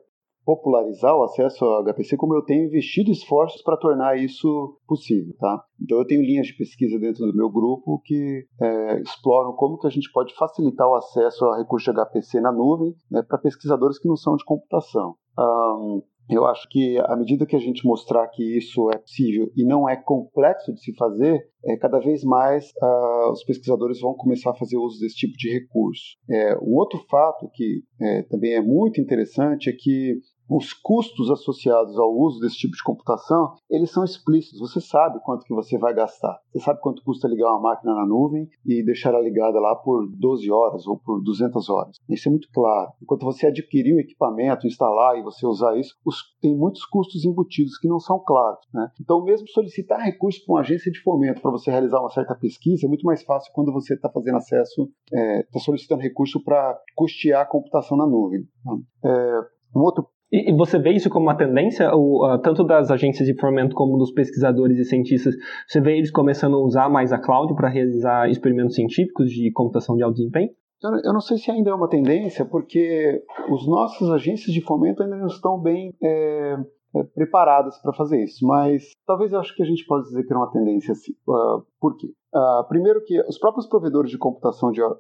popularizar 0.48 1.14
o 1.14 1.24
acesso 1.24 1.66
ao 1.66 1.84
HPC, 1.84 2.16
como 2.16 2.34
eu 2.34 2.42
tenho 2.42 2.68
investido 2.68 3.12
esforços 3.12 3.62
para 3.62 3.76
tornar 3.76 4.18
isso 4.18 4.80
possível, 4.88 5.36
tá? 5.38 5.62
Então 5.82 5.98
eu 5.98 6.08
tenho 6.08 6.22
linhas 6.22 6.48
de 6.48 6.56
pesquisa 6.56 6.98
dentro 6.98 7.26
do 7.26 7.36
meu 7.36 7.50
grupo 7.50 8.02
que 8.06 8.46
é, 8.62 9.02
exploram 9.02 9.52
como 9.52 9.78
que 9.78 9.88
a 9.88 9.90
gente 9.90 10.10
pode 10.10 10.34
facilitar 10.36 10.88
o 10.88 10.96
acesso 10.96 11.44
a 11.48 11.58
recursos 11.58 11.94
de 11.94 12.00
HPC 12.00 12.40
na 12.40 12.54
nuvem 12.54 12.96
né, 13.12 13.22
para 13.28 13.38
pesquisadores 13.38 14.00
que 14.00 14.08
não 14.08 14.16
são 14.16 14.38
de 14.38 14.46
computação. 14.46 15.16
Um, 15.38 16.02
eu 16.30 16.46
acho 16.46 16.68
que 16.70 16.98
à 17.00 17.16
medida 17.16 17.46
que 17.46 17.56
a 17.56 17.60
gente 17.60 17.86
mostrar 17.86 18.28
que 18.28 18.58
isso 18.58 18.90
é 18.92 18.98
possível 18.98 19.50
e 19.56 19.66
não 19.66 19.88
é 19.88 19.96
complexo 19.96 20.74
de 20.74 20.82
se 20.82 20.94
fazer, 20.96 21.42
é, 21.66 21.78
cada 21.78 22.00
vez 22.00 22.24
mais 22.24 22.70
uh, 22.82 23.32
os 23.32 23.44
pesquisadores 23.44 24.00
vão 24.00 24.14
começar 24.14 24.52
a 24.52 24.56
fazer 24.56 24.78
uso 24.78 25.00
desse 25.00 25.16
tipo 25.16 25.38
de 25.38 25.52
recurso. 25.52 26.18
É, 26.30 26.58
um 26.58 26.76
outro 26.76 27.00
fato 27.10 27.50
que 27.54 27.82
é, 28.02 28.24
também 28.24 28.54
é 28.54 28.62
muito 28.62 29.00
interessante 29.00 29.70
é 29.70 29.74
que 29.74 30.20
os 30.50 30.74
custos 30.74 31.30
associados 31.30 31.98
ao 31.98 32.14
uso 32.16 32.40
desse 32.40 32.58
tipo 32.58 32.76
de 32.76 32.84
computação, 32.84 33.56
eles 33.70 33.92
são 33.92 34.04
explícitos. 34.04 34.60
Você 34.60 34.80
sabe 34.80 35.20
quanto 35.24 35.46
que 35.46 35.54
você 35.54 35.78
vai 35.78 35.94
gastar. 35.94 36.40
Você 36.52 36.60
sabe 36.60 36.80
quanto 36.82 37.04
custa 37.04 37.28
ligar 37.28 37.50
uma 37.50 37.62
máquina 37.62 37.94
na 37.94 38.06
nuvem 38.06 38.48
e 38.66 38.84
deixar 38.84 39.10
ela 39.10 39.22
ligada 39.22 39.60
lá 39.60 39.76
por 39.76 40.08
12 40.08 40.50
horas 40.52 40.88
ou 40.88 40.98
por 40.98 41.22
200 41.22 41.70
horas. 41.70 41.98
Isso 42.10 42.30
é 42.30 42.32
muito 42.32 42.50
claro. 42.54 42.92
Enquanto 43.02 43.26
você 43.26 43.48
adquirir 43.48 43.96
o 43.96 44.00
equipamento, 44.00 44.68
instalar 44.68 45.18
e 45.18 45.24
você 45.24 45.46
usar 45.46 45.78
isso, 45.78 45.96
os, 46.06 46.18
tem 46.42 46.56
muitos 46.56 46.86
custos 46.86 47.26
embutidos 47.26 47.78
que 47.78 47.88
não 47.88 48.00
são 48.00 48.20
claros. 48.20 48.60
Né? 48.74 48.90
Então, 49.02 49.24
mesmo 49.24 49.48
solicitar 49.50 50.00
recursos 50.00 50.44
para 50.44 50.54
uma 50.54 50.62
agência 50.62 50.92
de 50.92 51.02
fomento 51.02 51.42
para 51.42 51.52
você 51.52 51.70
realizar 51.70 52.00
uma 52.00 52.10
certa 52.10 52.36
pesquisa 52.36 52.86
é 52.86 52.90
muito 52.90 53.06
mais 53.06 53.24
fácil 53.24 53.52
quando 53.54 53.72
você 53.72 53.94
está 53.94 54.10
fazendo 54.10 54.38
acesso, 54.38 54.90
está 55.12 55.20
é, 55.20 55.44
tá 55.44 55.60
solicitando 55.60 56.02
recurso 56.02 56.44
para 56.44 56.80
custear 56.96 57.42
a 57.42 57.46
computação 57.46 57.98
na 57.98 58.06
nuvem. 58.06 58.42
Tá? 58.64 59.10
É, 59.10 59.42
um 59.76 59.82
outro 59.82 60.08
e, 60.32 60.54
você 60.56 60.78
vê 60.78 60.92
isso 60.92 61.10
como 61.10 61.26
uma 61.26 61.38
tendência, 61.38 61.90
uh, 61.96 62.38
tanto 62.42 62.63
das 62.63 62.92
agências 62.92 63.28
de 63.28 63.40
fomento 63.40 63.76
como 63.76 63.98
dos 63.98 64.12
pesquisadores 64.12 64.78
e 64.78 64.84
cientistas? 64.84 65.36
Você 65.68 65.80
vê 65.80 65.98
eles 65.98 66.12
começando 66.12 66.56
a 66.56 66.63
usar 66.63 66.90
mais 66.90 67.13
a 67.13 67.18
cloud 67.18 67.56
para 67.56 67.70
realizar 67.70 68.30
experimentos 68.30 68.76
científicos 68.76 69.30
de 69.32 69.52
computação 69.52 69.96
de 69.96 70.04
alto 70.04 70.16
desempenho? 70.16 70.50
Eu, 70.84 70.92
eu, 71.06 71.13
não 71.13 71.22
sei 71.22 71.38
se 71.38 71.50
ainda 71.50 71.72
é 71.72 71.74
uma 71.74 71.90
tendência, 71.90 72.46
porque 72.46 73.24
os 73.50 73.68
nossos 73.68 74.12
agências 74.12 74.54
de 74.54 74.62
fomento 74.62 75.02
ainda 75.02 75.16
não 75.16 75.28
estão 75.28 75.60
bem 75.60 75.94
é, 76.04 76.56
é, 77.00 77.04
preparadas 77.04 77.78
para 77.82 77.94
fazer 77.94 78.24
isso, 78.24 78.46
mas 78.46 78.92
talvez 79.06 79.32
eu 79.32 79.40
acho 79.40 79.56
que 79.56 79.64
a 79.64 79.66
gente 79.66 79.86
pode 79.86 80.06
dizer 80.06 80.24
que 80.24 80.34
é 80.34 80.38
uma 80.38 80.52
tendência 80.52 80.92
assim. 80.92 81.14
Uh, 81.28 81.64
por 81.80 81.96
quê? 81.98 82.08
Uh, 82.34 82.68
primeiro 82.68 83.04
que 83.04 83.20
os 83.22 83.40
próprios 83.40 83.66
provedores 83.66 84.12
de 84.12 84.18
computação 84.18 84.72
de, 84.72 84.84
uh, 84.84 84.94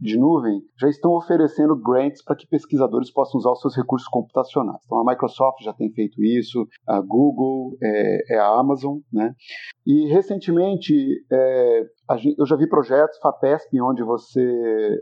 de 0.00 0.16
nuvem 0.16 0.62
já 0.80 0.88
estão 0.88 1.12
oferecendo 1.12 1.76
grants 1.76 2.22
para 2.22 2.36
que 2.36 2.46
pesquisadores 2.46 3.12
possam 3.12 3.38
usar 3.38 3.50
os 3.50 3.60
seus 3.60 3.76
recursos 3.76 4.08
computacionais. 4.08 4.80
Então 4.84 4.98
a 4.98 5.04
Microsoft 5.04 5.62
já 5.62 5.72
tem 5.72 5.90
feito 5.92 6.22
isso, 6.22 6.66
a 6.86 7.00
Google, 7.00 7.76
é, 7.82 8.36
é 8.36 8.38
a 8.38 8.58
Amazon, 8.58 8.98
né? 9.12 9.34
E 9.84 10.06
recentemente 10.08 10.94
é, 11.30 11.82
eu 12.38 12.46
já 12.46 12.56
vi 12.56 12.68
projetos 12.68 13.18
FAPESP 13.18 13.80
onde 13.80 14.02
você, 14.02 14.40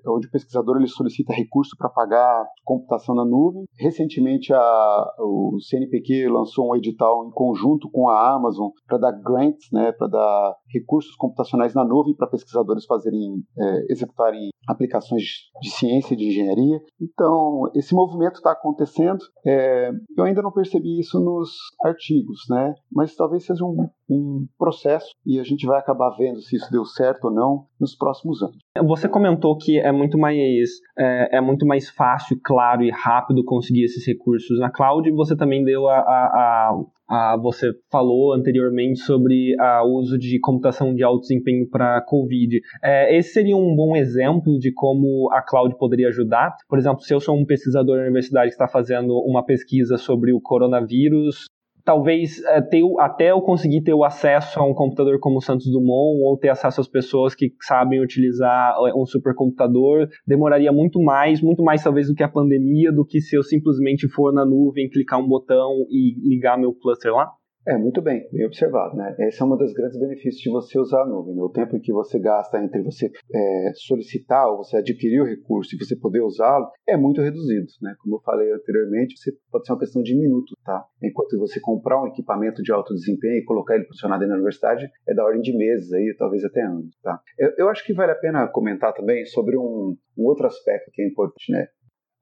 onde 0.06 0.26
o 0.26 0.30
pesquisador 0.30 0.76
ele 0.76 0.88
solicita 0.88 1.32
recurso 1.32 1.76
para 1.76 1.88
pagar 1.88 2.46
computação 2.64 3.14
na 3.14 3.24
nuvem. 3.24 3.64
Recentemente 3.78 4.52
a, 4.52 5.14
o 5.18 5.58
CNPq 5.60 6.28
lançou 6.28 6.70
um 6.70 6.76
edital 6.76 7.26
em 7.26 7.30
conjunto 7.30 7.90
com 7.90 8.08
a 8.08 8.34
Amazon 8.34 8.68
para 8.86 8.98
dar 8.98 9.12
grants, 9.12 9.68
né, 9.72 9.92
para 9.92 10.08
dar 10.08 10.56
recursos 10.72 11.14
computacionais 11.16 11.74
na 11.74 11.84
nuvem 11.84 12.14
para 12.14 12.26
pesquisadores 12.26 12.84
fazerem, 12.84 13.42
é, 13.58 13.92
executarem 13.92 14.50
aplicações 14.66 15.22
de 15.60 15.70
ciência 15.70 16.14
e 16.14 16.16
de 16.16 16.28
engenharia. 16.28 16.80
Então, 17.00 17.70
esse 17.74 17.94
movimento 17.94 18.36
está 18.36 18.52
acontecendo. 18.52 19.18
É, 19.46 19.90
eu 20.16 20.24
ainda 20.24 20.42
não 20.42 20.52
percebi 20.52 20.98
isso 20.98 21.20
nos 21.20 21.50
artigos, 21.82 22.40
né? 22.48 22.74
Mas 22.90 23.14
talvez 23.14 23.44
seja 23.44 23.64
um 23.64 23.88
um 24.08 24.46
processo 24.58 25.10
e 25.24 25.40
a 25.40 25.42
gente 25.42 25.66
vai 25.66 25.78
acabar 25.78 26.10
vendo 26.16 26.40
se 26.40 26.56
isso 26.56 26.70
deu 26.70 26.84
certo 26.84 27.26
ou 27.26 27.34
não 27.34 27.66
nos 27.80 27.96
próximos 27.96 28.42
anos. 28.42 28.56
Você 28.86 29.08
comentou 29.08 29.56
que 29.56 29.78
é 29.78 29.92
muito 29.92 30.18
mais 30.18 30.70
é, 30.98 31.38
é 31.38 31.40
muito 31.40 31.66
mais 31.66 31.88
fácil, 31.88 32.38
claro 32.42 32.82
e 32.82 32.90
rápido 32.90 33.44
conseguir 33.44 33.84
esses 33.84 34.06
recursos 34.06 34.58
na 34.58 34.70
cloud. 34.70 35.10
Você 35.12 35.36
também 35.36 35.64
deu 35.64 35.88
a, 35.88 35.96
a, 35.96 36.74
a, 37.08 37.32
a 37.32 37.36
você 37.36 37.70
falou 37.90 38.34
anteriormente 38.34 39.00
sobre 39.00 39.54
o 39.84 39.98
uso 39.98 40.18
de 40.18 40.38
computação 40.40 40.94
de 40.94 41.02
alto 41.02 41.22
desempenho 41.22 41.68
para 41.68 42.02
COVID. 42.02 42.60
É, 42.82 43.16
esse 43.16 43.32
seria 43.32 43.56
um 43.56 43.74
bom 43.74 43.96
exemplo 43.96 44.58
de 44.58 44.72
como 44.72 45.30
a 45.32 45.42
cloud 45.42 45.76
poderia 45.78 46.08
ajudar. 46.08 46.54
Por 46.68 46.78
exemplo, 46.78 47.00
se 47.00 47.14
eu 47.14 47.20
sou 47.20 47.36
um 47.36 47.46
pesquisador 47.46 47.96
na 47.96 48.02
universidade 48.02 48.48
que 48.48 48.54
está 48.54 48.68
fazendo 48.68 49.16
uma 49.26 49.44
pesquisa 49.44 49.96
sobre 49.96 50.32
o 50.32 50.40
coronavírus, 50.40 51.46
talvez 51.84 52.42
é, 52.44 52.60
ter, 52.60 52.82
até 52.98 53.30
eu 53.30 53.40
conseguir 53.40 53.82
ter 53.82 53.94
o 53.94 54.04
acesso 54.04 54.58
a 54.58 54.66
um 54.66 54.74
computador 54.74 55.18
como 55.20 55.38
o 55.38 55.40
Santos 55.40 55.70
Dumont 55.70 56.20
ou 56.22 56.36
ter 56.36 56.48
acesso 56.48 56.80
às 56.80 56.88
pessoas 56.88 57.34
que 57.34 57.52
sabem 57.60 58.02
utilizar 58.02 58.74
é, 58.86 58.94
um 58.94 59.04
supercomputador 59.04 60.08
demoraria 60.26 60.72
muito 60.72 61.00
mais, 61.00 61.40
muito 61.40 61.62
mais 61.62 61.82
talvez 61.82 62.08
do 62.08 62.14
que 62.14 62.22
a 62.22 62.28
pandemia, 62.28 62.90
do 62.90 63.04
que 63.04 63.20
se 63.20 63.36
eu 63.36 63.42
simplesmente 63.42 64.08
for 64.08 64.32
na 64.32 64.44
nuvem, 64.44 64.88
clicar 64.88 65.20
um 65.20 65.28
botão 65.28 65.86
e 65.90 66.14
ligar 66.28 66.58
meu 66.58 66.72
cluster 66.72 67.12
lá? 67.12 67.30
É, 67.66 67.78
muito 67.78 68.02
bem, 68.02 68.28
bem 68.30 68.44
observado. 68.44 68.94
Né? 68.94 69.14
Esse 69.20 69.40
é 69.40 69.44
um 69.44 69.56
dos 69.56 69.72
grandes 69.72 69.98
benefícios 69.98 70.42
de 70.42 70.50
você 70.50 70.78
usar 70.78 71.02
a 71.02 71.06
nuvem. 71.06 71.34
Né? 71.34 71.42
O 71.42 71.48
tempo 71.48 71.80
que 71.80 71.92
você 71.92 72.18
gasta 72.18 72.62
entre 72.62 72.82
você 72.82 73.10
é, 73.34 73.72
solicitar 73.74 74.48
ou 74.48 74.58
você 74.58 74.76
adquirir 74.76 75.22
o 75.22 75.24
recurso 75.24 75.74
e 75.74 75.78
você 75.78 75.96
poder 75.96 76.20
usá-lo 76.20 76.68
é 76.86 76.96
muito 76.96 77.22
reduzido. 77.22 77.66
Né? 77.80 77.94
Como 78.00 78.16
eu 78.16 78.20
falei 78.20 78.52
anteriormente, 78.52 79.16
você 79.16 79.32
pode 79.50 79.66
ser 79.66 79.72
uma 79.72 79.78
questão 79.78 80.02
de 80.02 80.14
minutos. 80.14 80.54
Tá? 80.64 80.84
Enquanto 81.02 81.38
você 81.38 81.58
comprar 81.58 82.02
um 82.02 82.06
equipamento 82.06 82.62
de 82.62 82.70
alto 82.70 82.92
desempenho 82.92 83.38
e 83.38 83.44
colocar 83.44 83.76
ele 83.76 83.86
funcionar 83.86 84.18
dentro 84.18 84.30
da 84.30 84.36
universidade, 84.36 84.90
é 85.08 85.14
da 85.14 85.24
ordem 85.24 85.40
de 85.40 85.56
meses, 85.56 85.90
aí, 85.92 86.14
talvez 86.18 86.44
até 86.44 86.62
anos. 86.62 86.94
Tá? 87.02 87.18
Eu, 87.38 87.52
eu 87.58 87.68
acho 87.70 87.84
que 87.84 87.94
vale 87.94 88.12
a 88.12 88.16
pena 88.16 88.46
comentar 88.48 88.92
também 88.92 89.24
sobre 89.24 89.56
um, 89.56 89.96
um 90.18 90.24
outro 90.24 90.46
aspecto 90.46 90.90
que 90.92 91.00
é 91.00 91.08
importante. 91.08 91.50
Né? 91.50 91.66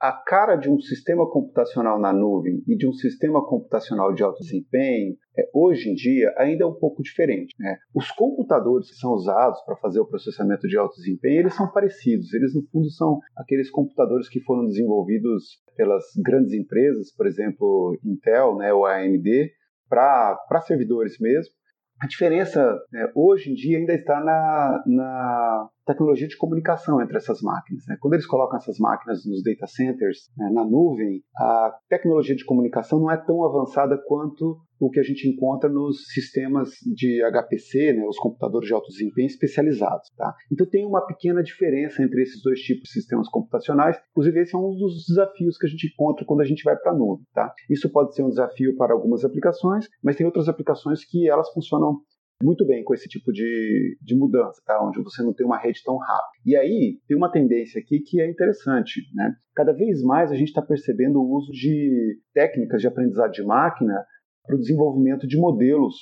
A 0.02 0.10
cara 0.10 0.56
de 0.56 0.68
um 0.68 0.80
sistema 0.80 1.30
computacional 1.30 1.96
na 1.96 2.12
nuvem 2.12 2.60
e 2.66 2.76
de 2.76 2.88
um 2.88 2.92
sistema 2.92 3.40
computacional 3.46 4.12
de 4.12 4.24
alto 4.24 4.40
desempenho, 4.40 5.16
é, 5.38 5.48
hoje 5.54 5.88
em 5.90 5.94
dia, 5.94 6.34
ainda 6.36 6.64
é 6.64 6.66
um 6.66 6.74
pouco 6.74 7.04
diferente. 7.04 7.54
Né? 7.56 7.78
Os 7.94 8.10
computadores 8.10 8.90
que 8.90 8.96
são 8.96 9.12
usados 9.12 9.62
para 9.64 9.76
fazer 9.76 10.00
o 10.00 10.04
processamento 10.04 10.66
de 10.66 10.76
alto 10.76 10.96
desempenho, 10.96 11.42
eles 11.42 11.54
são 11.54 11.70
parecidos. 11.70 12.34
Eles, 12.34 12.52
no 12.52 12.66
fundo, 12.72 12.90
são 12.90 13.20
aqueles 13.36 13.70
computadores 13.70 14.28
que 14.28 14.40
foram 14.40 14.66
desenvolvidos 14.66 15.62
pelas 15.76 16.02
grandes 16.16 16.52
empresas, 16.52 17.14
por 17.14 17.28
exemplo, 17.28 17.96
Intel 18.04 18.56
né, 18.56 18.74
ou 18.74 18.84
AMD, 18.84 19.52
para 19.88 20.60
servidores 20.66 21.16
mesmo. 21.20 21.54
A 22.02 22.06
diferença 22.08 22.60
né, 22.92 23.12
hoje 23.14 23.52
em 23.52 23.54
dia 23.54 23.78
ainda 23.78 23.94
está 23.94 24.18
na, 24.18 24.82
na 24.84 25.68
tecnologia 25.86 26.26
de 26.26 26.36
comunicação 26.36 27.00
entre 27.00 27.16
essas 27.16 27.40
máquinas. 27.40 27.84
Né? 27.86 27.96
Quando 28.00 28.14
eles 28.14 28.26
colocam 28.26 28.56
essas 28.56 28.76
máquinas 28.80 29.24
nos 29.24 29.40
data 29.44 29.68
centers, 29.68 30.28
né, 30.36 30.50
na 30.52 30.64
nuvem, 30.64 31.22
a 31.38 31.72
tecnologia 31.88 32.34
de 32.34 32.44
comunicação 32.44 32.98
não 32.98 33.08
é 33.08 33.16
tão 33.16 33.44
avançada 33.44 33.96
quanto 34.04 34.58
o 34.82 34.90
que 34.90 34.98
a 34.98 35.02
gente 35.04 35.28
encontra 35.28 35.70
nos 35.70 36.08
sistemas 36.12 36.70
de 36.84 37.22
HPC, 37.22 37.92
né, 37.92 38.04
os 38.04 38.18
computadores 38.18 38.66
de 38.66 38.74
alto 38.74 38.88
desempenho 38.88 39.28
especializados. 39.28 40.10
Tá? 40.16 40.34
Então 40.50 40.66
tem 40.66 40.84
uma 40.84 41.06
pequena 41.06 41.40
diferença 41.40 42.02
entre 42.02 42.20
esses 42.20 42.42
dois 42.42 42.58
tipos 42.60 42.88
de 42.88 42.94
sistemas 42.94 43.28
computacionais. 43.28 43.96
Inclusive, 44.10 44.40
esse 44.40 44.56
é 44.56 44.58
um 44.58 44.74
dos 44.74 45.06
desafios 45.06 45.56
que 45.56 45.66
a 45.66 45.70
gente 45.70 45.86
encontra 45.86 46.24
quando 46.26 46.40
a 46.40 46.44
gente 46.44 46.64
vai 46.64 46.76
para 46.76 46.90
a 46.90 46.94
nuvem. 46.96 47.24
Tá? 47.32 47.54
Isso 47.70 47.88
pode 47.92 48.12
ser 48.16 48.24
um 48.24 48.28
desafio 48.28 48.76
para 48.76 48.92
algumas 48.92 49.24
aplicações, 49.24 49.86
mas 50.02 50.16
tem 50.16 50.26
outras 50.26 50.48
aplicações 50.48 51.04
que 51.04 51.30
elas 51.30 51.48
funcionam 51.52 52.00
muito 52.42 52.66
bem 52.66 52.82
com 52.82 52.92
esse 52.92 53.08
tipo 53.08 53.32
de, 53.32 53.96
de 54.02 54.16
mudança, 54.16 54.60
tá? 54.66 54.84
onde 54.84 55.00
você 55.00 55.22
não 55.22 55.32
tem 55.32 55.46
uma 55.46 55.58
rede 55.58 55.80
tão 55.84 55.96
rápida. 55.96 56.42
E 56.44 56.56
aí 56.56 56.98
tem 57.06 57.16
uma 57.16 57.30
tendência 57.30 57.80
aqui 57.80 58.00
que 58.00 58.20
é 58.20 58.28
interessante. 58.28 59.00
Né? 59.14 59.32
Cada 59.54 59.72
vez 59.72 60.02
mais 60.02 60.32
a 60.32 60.34
gente 60.34 60.48
está 60.48 60.60
percebendo 60.60 61.20
o 61.20 61.36
uso 61.36 61.52
de 61.52 62.18
técnicas 62.34 62.80
de 62.80 62.88
aprendizado 62.88 63.30
de 63.30 63.44
máquina 63.44 64.04
para 64.44 64.56
o 64.56 64.58
desenvolvimento 64.58 65.26
de 65.26 65.38
modelos 65.38 65.94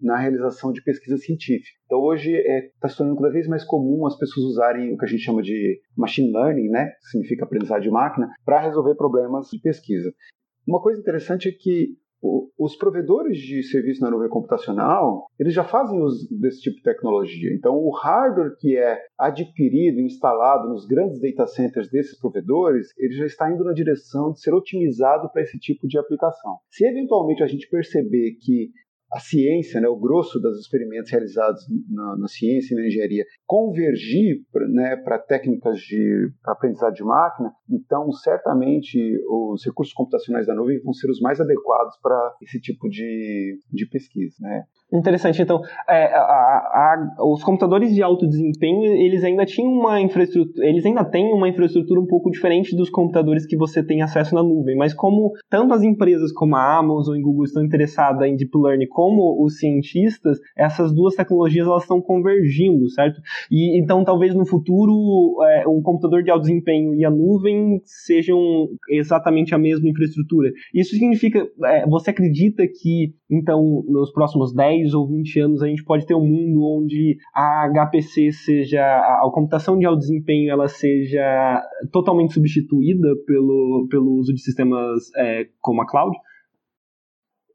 na 0.00 0.18
realização 0.18 0.72
de 0.72 0.82
pesquisa 0.82 1.16
científica. 1.16 1.78
Então 1.86 1.98
hoje 2.00 2.32
está 2.32 2.52
é, 2.52 2.70
tá 2.80 2.88
se 2.88 2.96
tornando 2.96 3.20
cada 3.20 3.32
vez 3.32 3.46
mais 3.46 3.64
comum 3.64 4.06
as 4.06 4.18
pessoas 4.18 4.46
usarem 4.46 4.92
o 4.92 4.98
que 4.98 5.04
a 5.04 5.08
gente 5.08 5.22
chama 5.22 5.42
de 5.42 5.80
machine 5.96 6.32
learning, 6.32 6.68
né, 6.68 6.90
que 7.00 7.08
significa 7.10 7.44
aprendizado 7.44 7.82
de 7.82 7.90
máquina, 7.90 8.28
para 8.44 8.60
resolver 8.60 8.94
problemas 8.96 9.48
de 9.48 9.60
pesquisa. 9.60 10.12
Uma 10.66 10.80
coisa 10.80 11.00
interessante 11.00 11.48
é 11.48 11.52
que 11.52 11.96
os 12.58 12.76
provedores 12.76 13.38
de 13.38 13.62
serviço 13.62 14.00
na 14.00 14.10
nuvem 14.10 14.28
computacional, 14.28 15.26
eles 15.38 15.52
já 15.52 15.64
fazem 15.64 16.00
uso 16.00 16.26
desse 16.30 16.60
tipo 16.60 16.76
de 16.76 16.82
tecnologia. 16.82 17.52
Então, 17.54 17.74
o 17.76 17.90
hardware 17.90 18.56
que 18.58 18.76
é 18.76 18.98
adquirido, 19.18 20.00
instalado 20.00 20.68
nos 20.68 20.86
grandes 20.86 21.20
data 21.20 21.46
centers 21.46 21.90
desses 21.90 22.18
provedores, 22.18 22.88
ele 22.98 23.14
já 23.14 23.26
está 23.26 23.50
indo 23.52 23.64
na 23.64 23.72
direção 23.72 24.32
de 24.32 24.40
ser 24.40 24.54
otimizado 24.54 25.28
para 25.30 25.42
esse 25.42 25.58
tipo 25.58 25.86
de 25.86 25.98
aplicação. 25.98 26.56
Se 26.70 26.86
eventualmente 26.86 27.42
a 27.42 27.46
gente 27.46 27.68
perceber 27.68 28.36
que 28.40 28.70
a 29.14 29.20
ciência, 29.20 29.80
né, 29.80 29.88
o 29.88 29.96
grosso 29.96 30.40
dos 30.40 30.58
experimentos 30.58 31.10
realizados 31.10 31.62
na, 31.88 32.16
na 32.16 32.26
ciência 32.26 32.74
e 32.74 32.76
na 32.76 32.86
engenharia, 32.86 33.24
convergir 33.46 34.40
né, 34.72 34.96
para 34.96 35.20
técnicas 35.20 35.78
de 35.78 36.30
aprendizado 36.44 36.94
de 36.94 37.04
máquina, 37.04 37.52
então 37.70 38.10
certamente 38.10 38.98
os 39.28 39.64
recursos 39.64 39.94
computacionais 39.94 40.46
da 40.46 40.54
nuvem 40.54 40.80
vão 40.82 40.92
ser 40.92 41.08
os 41.08 41.20
mais 41.20 41.40
adequados 41.40 41.96
para 42.02 42.34
esse 42.42 42.60
tipo 42.60 42.88
de, 42.88 43.56
de 43.72 43.86
pesquisa. 43.86 44.34
Né? 44.40 44.64
Interessante. 44.94 45.42
Então, 45.42 45.60
é, 45.88 46.04
a, 46.14 46.20
a, 46.20 47.24
os 47.24 47.42
computadores 47.42 47.92
de 47.92 48.00
alto 48.00 48.28
desempenho, 48.28 48.84
eles 48.84 49.24
ainda 49.24 49.44
tinham 49.44 49.72
uma 49.72 50.00
infraestrutura, 50.00 50.66
eles 50.66 50.86
ainda 50.86 51.04
têm 51.04 51.32
uma 51.32 51.48
infraestrutura 51.48 52.00
um 52.00 52.06
pouco 52.06 52.30
diferente 52.30 52.76
dos 52.76 52.88
computadores 52.90 53.44
que 53.44 53.56
você 53.56 53.82
tem 53.82 54.02
acesso 54.02 54.34
na 54.36 54.42
nuvem. 54.42 54.76
Mas 54.76 54.94
como 54.94 55.32
tanto 55.50 55.74
as 55.74 55.82
empresas 55.82 56.32
como 56.32 56.54
a 56.54 56.78
Amazon 56.78 57.16
e 57.16 57.22
Google 57.22 57.44
estão 57.44 57.64
interessadas 57.64 58.28
em 58.28 58.36
deep 58.36 58.56
learning, 58.56 58.86
como 58.86 59.44
os 59.44 59.58
cientistas, 59.58 60.38
essas 60.56 60.94
duas 60.94 61.16
tecnologias 61.16 61.66
elas 61.66 61.82
estão 61.82 62.00
convergindo, 62.00 62.88
certo? 62.90 63.20
E 63.50 63.80
então 63.80 64.04
talvez 64.04 64.32
no 64.32 64.46
futuro 64.46 65.42
é, 65.42 65.66
um 65.66 65.82
computador 65.82 66.22
de 66.22 66.30
alto 66.30 66.42
desempenho 66.42 66.94
e 66.94 67.04
a 67.04 67.10
nuvem 67.10 67.80
sejam 67.84 68.38
exatamente 68.88 69.54
a 69.54 69.58
mesma 69.58 69.88
infraestrutura. 69.88 70.52
Isso 70.72 70.90
significa, 70.90 71.48
é, 71.64 71.84
você 71.86 72.10
acredita 72.10 72.62
que 72.68 73.12
então 73.28 73.84
nos 73.88 74.12
próximos 74.12 74.54
10 74.54 74.83
10 74.84 74.94
ou 74.94 75.08
20 75.08 75.40
anos 75.40 75.62
a 75.62 75.66
gente 75.66 75.82
pode 75.84 76.06
ter 76.06 76.14
um 76.14 76.26
mundo 76.26 76.62
onde 76.62 77.16
a 77.34 77.68
HPC 77.68 78.32
seja, 78.32 78.80
a, 78.80 79.30
computação 79.32 79.78
de 79.78 79.86
alto 79.86 80.00
desempenho 80.00 80.50
ela 80.50 80.68
seja 80.68 81.62
totalmente 81.90 82.34
substituída 82.34 83.08
pelo, 83.26 83.86
pelo 83.90 84.14
uso 84.18 84.32
de 84.32 84.40
sistemas 84.40 85.10
é, 85.16 85.46
como 85.60 85.82
a 85.82 85.86
cloud? 85.86 86.16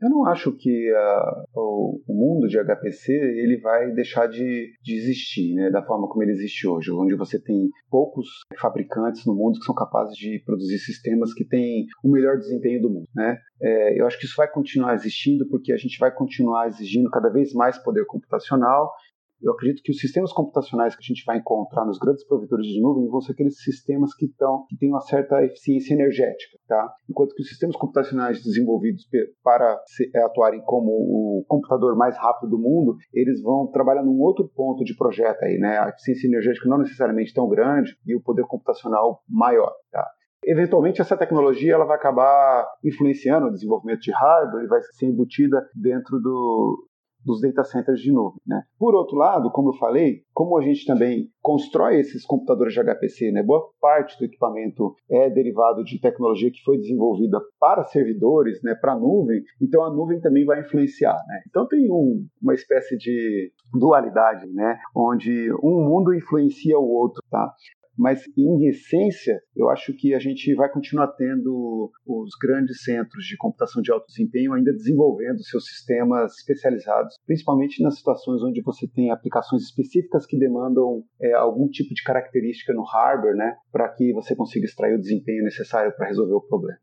Eu 0.01 0.09
não 0.09 0.25
acho 0.25 0.53
que 0.53 0.91
uh, 0.93 1.43
o, 1.53 2.01
o, 2.07 2.13
mundo 2.13 2.47
de 2.47 2.57
HPC 2.57 3.11
ele 3.11 3.59
vai 3.59 3.91
deixar 3.91 4.27
de, 4.27 4.71
de 4.81 4.95
existir 4.95 5.53
né, 5.55 5.69
da 5.69 5.83
forma 5.83 6.07
como 6.07 6.23
ele 6.23 6.31
existe 6.31 6.65
hoje, 6.65 6.89
onde 6.91 7.15
você 7.15 7.37
tem 7.37 7.69
poucos 7.89 8.27
fabricantes 8.59 9.25
no 9.25 9.35
mundo 9.35 9.59
que 9.59 9.65
são 9.65 9.75
capazes 9.75 10.15
de 10.15 10.41
produzir 10.45 10.79
sistemas 10.79 11.33
que 11.33 11.43
têm 11.43 11.85
o 12.01 12.09
melhor 12.09 12.37
desempenho 12.37 12.81
do 12.81 12.89
mundo. 12.89 13.07
Né? 13.13 13.37
É, 13.61 13.99
eu 13.99 14.07
acho 14.07 14.17
que 14.17 14.25
isso 14.25 14.37
vai 14.37 14.49
continuar 14.49 14.93
existindo 14.93 15.45
porque 15.49 15.73
a 15.73 15.77
gente 15.77 15.99
vai 15.99 16.11
continuar 16.11 16.67
exigindo 16.67 17.09
cada 17.09 17.29
vez 17.29 17.53
mais 17.53 17.77
poder 17.77 18.05
computacional 18.05 18.93
eu 19.41 19.53
acredito 19.53 19.81
que 19.83 19.91
os 19.91 19.99
sistemas 19.99 20.31
computacionais 20.33 20.95
que 20.95 21.01
a 21.01 21.07
gente 21.07 21.23
vai 21.25 21.37
encontrar 21.37 21.85
nos 21.85 21.97
grandes 21.97 22.25
provedores 22.25 22.67
de 22.67 22.81
nuvem 22.81 23.07
vão 23.07 23.21
ser 23.21 23.31
aqueles 23.31 23.61
sistemas 23.61 24.13
que, 24.13 24.27
que 24.27 24.77
têm 24.77 24.89
uma 24.89 25.01
certa 25.01 25.43
eficiência 25.43 25.93
energética, 25.93 26.57
tá? 26.67 26.93
Enquanto 27.09 27.33
que 27.33 27.41
os 27.41 27.47
sistemas 27.47 27.75
computacionais 27.75 28.43
desenvolvidos 28.43 29.07
para 29.43 29.81
se, 29.87 30.09
é, 30.13 30.23
atuarem 30.23 30.61
como 30.61 30.91
o 30.91 31.45
computador 31.47 31.95
mais 31.95 32.17
rápido 32.17 32.49
do 32.49 32.59
mundo, 32.59 32.95
eles 33.13 33.41
vão 33.41 33.67
trabalhar 33.67 34.03
num 34.03 34.19
outro 34.19 34.49
ponto 34.53 34.83
de 34.83 34.95
projeto 34.95 35.43
aí, 35.43 35.57
né? 35.57 35.77
A 35.79 35.89
eficiência 35.89 36.27
energética 36.27 36.67
não 36.67 36.79
necessariamente 36.79 37.33
tão 37.33 37.47
grande 37.47 37.95
e 38.05 38.15
o 38.15 38.21
poder 38.21 38.43
computacional 38.43 39.21
maior, 39.27 39.71
tá? 39.91 40.05
Eventualmente, 40.45 41.01
essa 41.01 41.17
tecnologia 41.17 41.73
ela 41.73 41.85
vai 41.85 41.97
acabar 41.97 42.65
influenciando 42.83 43.47
o 43.47 43.51
desenvolvimento 43.51 43.99
de 43.99 44.11
hardware 44.11 44.63
e 44.63 44.67
vai 44.67 44.81
ser 44.81 45.07
embutida 45.07 45.67
dentro 45.75 46.17
do, 46.19 46.88
dos 47.23 47.41
data 47.41 47.63
centers 47.63 47.99
de 47.99 48.11
nuvem. 48.11 48.39
Né? 48.45 48.63
Por 48.77 48.95
outro 48.95 49.17
lado, 49.17 49.51
como 49.51 49.69
eu 49.69 49.73
falei, 49.73 50.23
como 50.33 50.57
a 50.57 50.61
gente 50.61 50.85
também 50.85 51.29
constrói 51.41 51.99
esses 51.99 52.25
computadores 52.25 52.73
de 52.73 52.79
HPC, 52.79 53.31
né? 53.31 53.43
boa 53.43 53.69
parte 53.79 54.17
do 54.17 54.25
equipamento 54.25 54.95
é 55.09 55.29
derivado 55.29 55.83
de 55.83 55.99
tecnologia 55.99 56.51
que 56.51 56.63
foi 56.63 56.77
desenvolvida 56.77 57.39
para 57.59 57.83
servidores, 57.83 58.61
né? 58.63 58.75
para 58.75 58.97
nuvem, 58.97 59.41
então 59.61 59.83
a 59.83 59.89
nuvem 59.89 60.19
também 60.19 60.45
vai 60.45 60.61
influenciar. 60.61 61.17
Né? 61.27 61.41
Então 61.47 61.67
tem 61.67 61.91
um, 61.91 62.25
uma 62.41 62.53
espécie 62.53 62.97
de 62.97 63.51
dualidade, 63.73 64.47
né? 64.53 64.79
onde 64.95 65.51
um 65.63 65.83
mundo 65.85 66.13
influencia 66.13 66.77
o 66.77 66.89
outro. 66.89 67.21
Tá? 67.29 67.53
Mas, 67.99 68.23
em 68.37 68.69
essência, 68.69 69.41
eu 69.53 69.69
acho 69.69 69.93
que 69.93 70.13
a 70.13 70.19
gente 70.19 70.55
vai 70.55 70.71
continuar 70.71 71.09
tendo 71.17 71.91
os 72.07 72.29
grandes 72.41 72.81
centros 72.81 73.25
de 73.25 73.35
computação 73.35 73.81
de 73.81 73.91
alto 73.91 74.05
desempenho 74.07 74.53
ainda 74.53 74.71
desenvolvendo 74.71 75.43
seus 75.43 75.65
sistemas 75.65 76.33
especializados, 76.37 77.15
principalmente 77.25 77.83
nas 77.83 77.97
situações 77.97 78.41
onde 78.41 78.61
você 78.61 78.87
tem 78.87 79.11
aplicações 79.11 79.63
específicas 79.63 80.25
que 80.25 80.39
demandam 80.39 81.03
é, 81.21 81.33
algum 81.33 81.67
tipo 81.67 81.93
de 81.93 82.01
característica 82.01 82.73
no 82.73 82.83
hardware, 82.83 83.35
né, 83.35 83.57
para 83.69 83.89
que 83.89 84.13
você 84.13 84.33
consiga 84.33 84.65
extrair 84.65 84.95
o 84.95 85.01
desempenho 85.01 85.43
necessário 85.43 85.93
para 85.97 86.07
resolver 86.07 86.35
o 86.35 86.41
problema. 86.41 86.79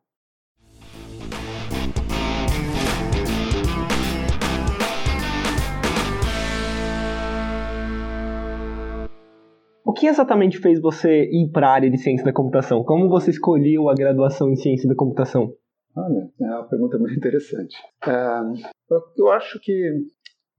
Que 9.96 10.06
exatamente 10.06 10.58
fez 10.58 10.80
você 10.80 11.24
ir 11.24 11.50
para 11.50 11.68
a 11.68 11.72
área 11.72 11.90
de 11.90 11.98
ciência 11.98 12.24
da 12.24 12.32
computação? 12.32 12.84
Como 12.84 13.08
você 13.08 13.30
escolheu 13.30 13.88
a 13.88 13.94
graduação 13.94 14.50
em 14.50 14.56
ciência 14.56 14.88
da 14.88 14.94
computação? 14.94 15.52
Olha, 15.96 16.30
é 16.40 16.44
uma 16.44 16.68
pergunta 16.68 16.98
muito 16.98 17.16
interessante. 17.16 17.76
É, 18.06 18.40
eu 19.16 19.30
acho 19.30 19.58
que 19.60 20.06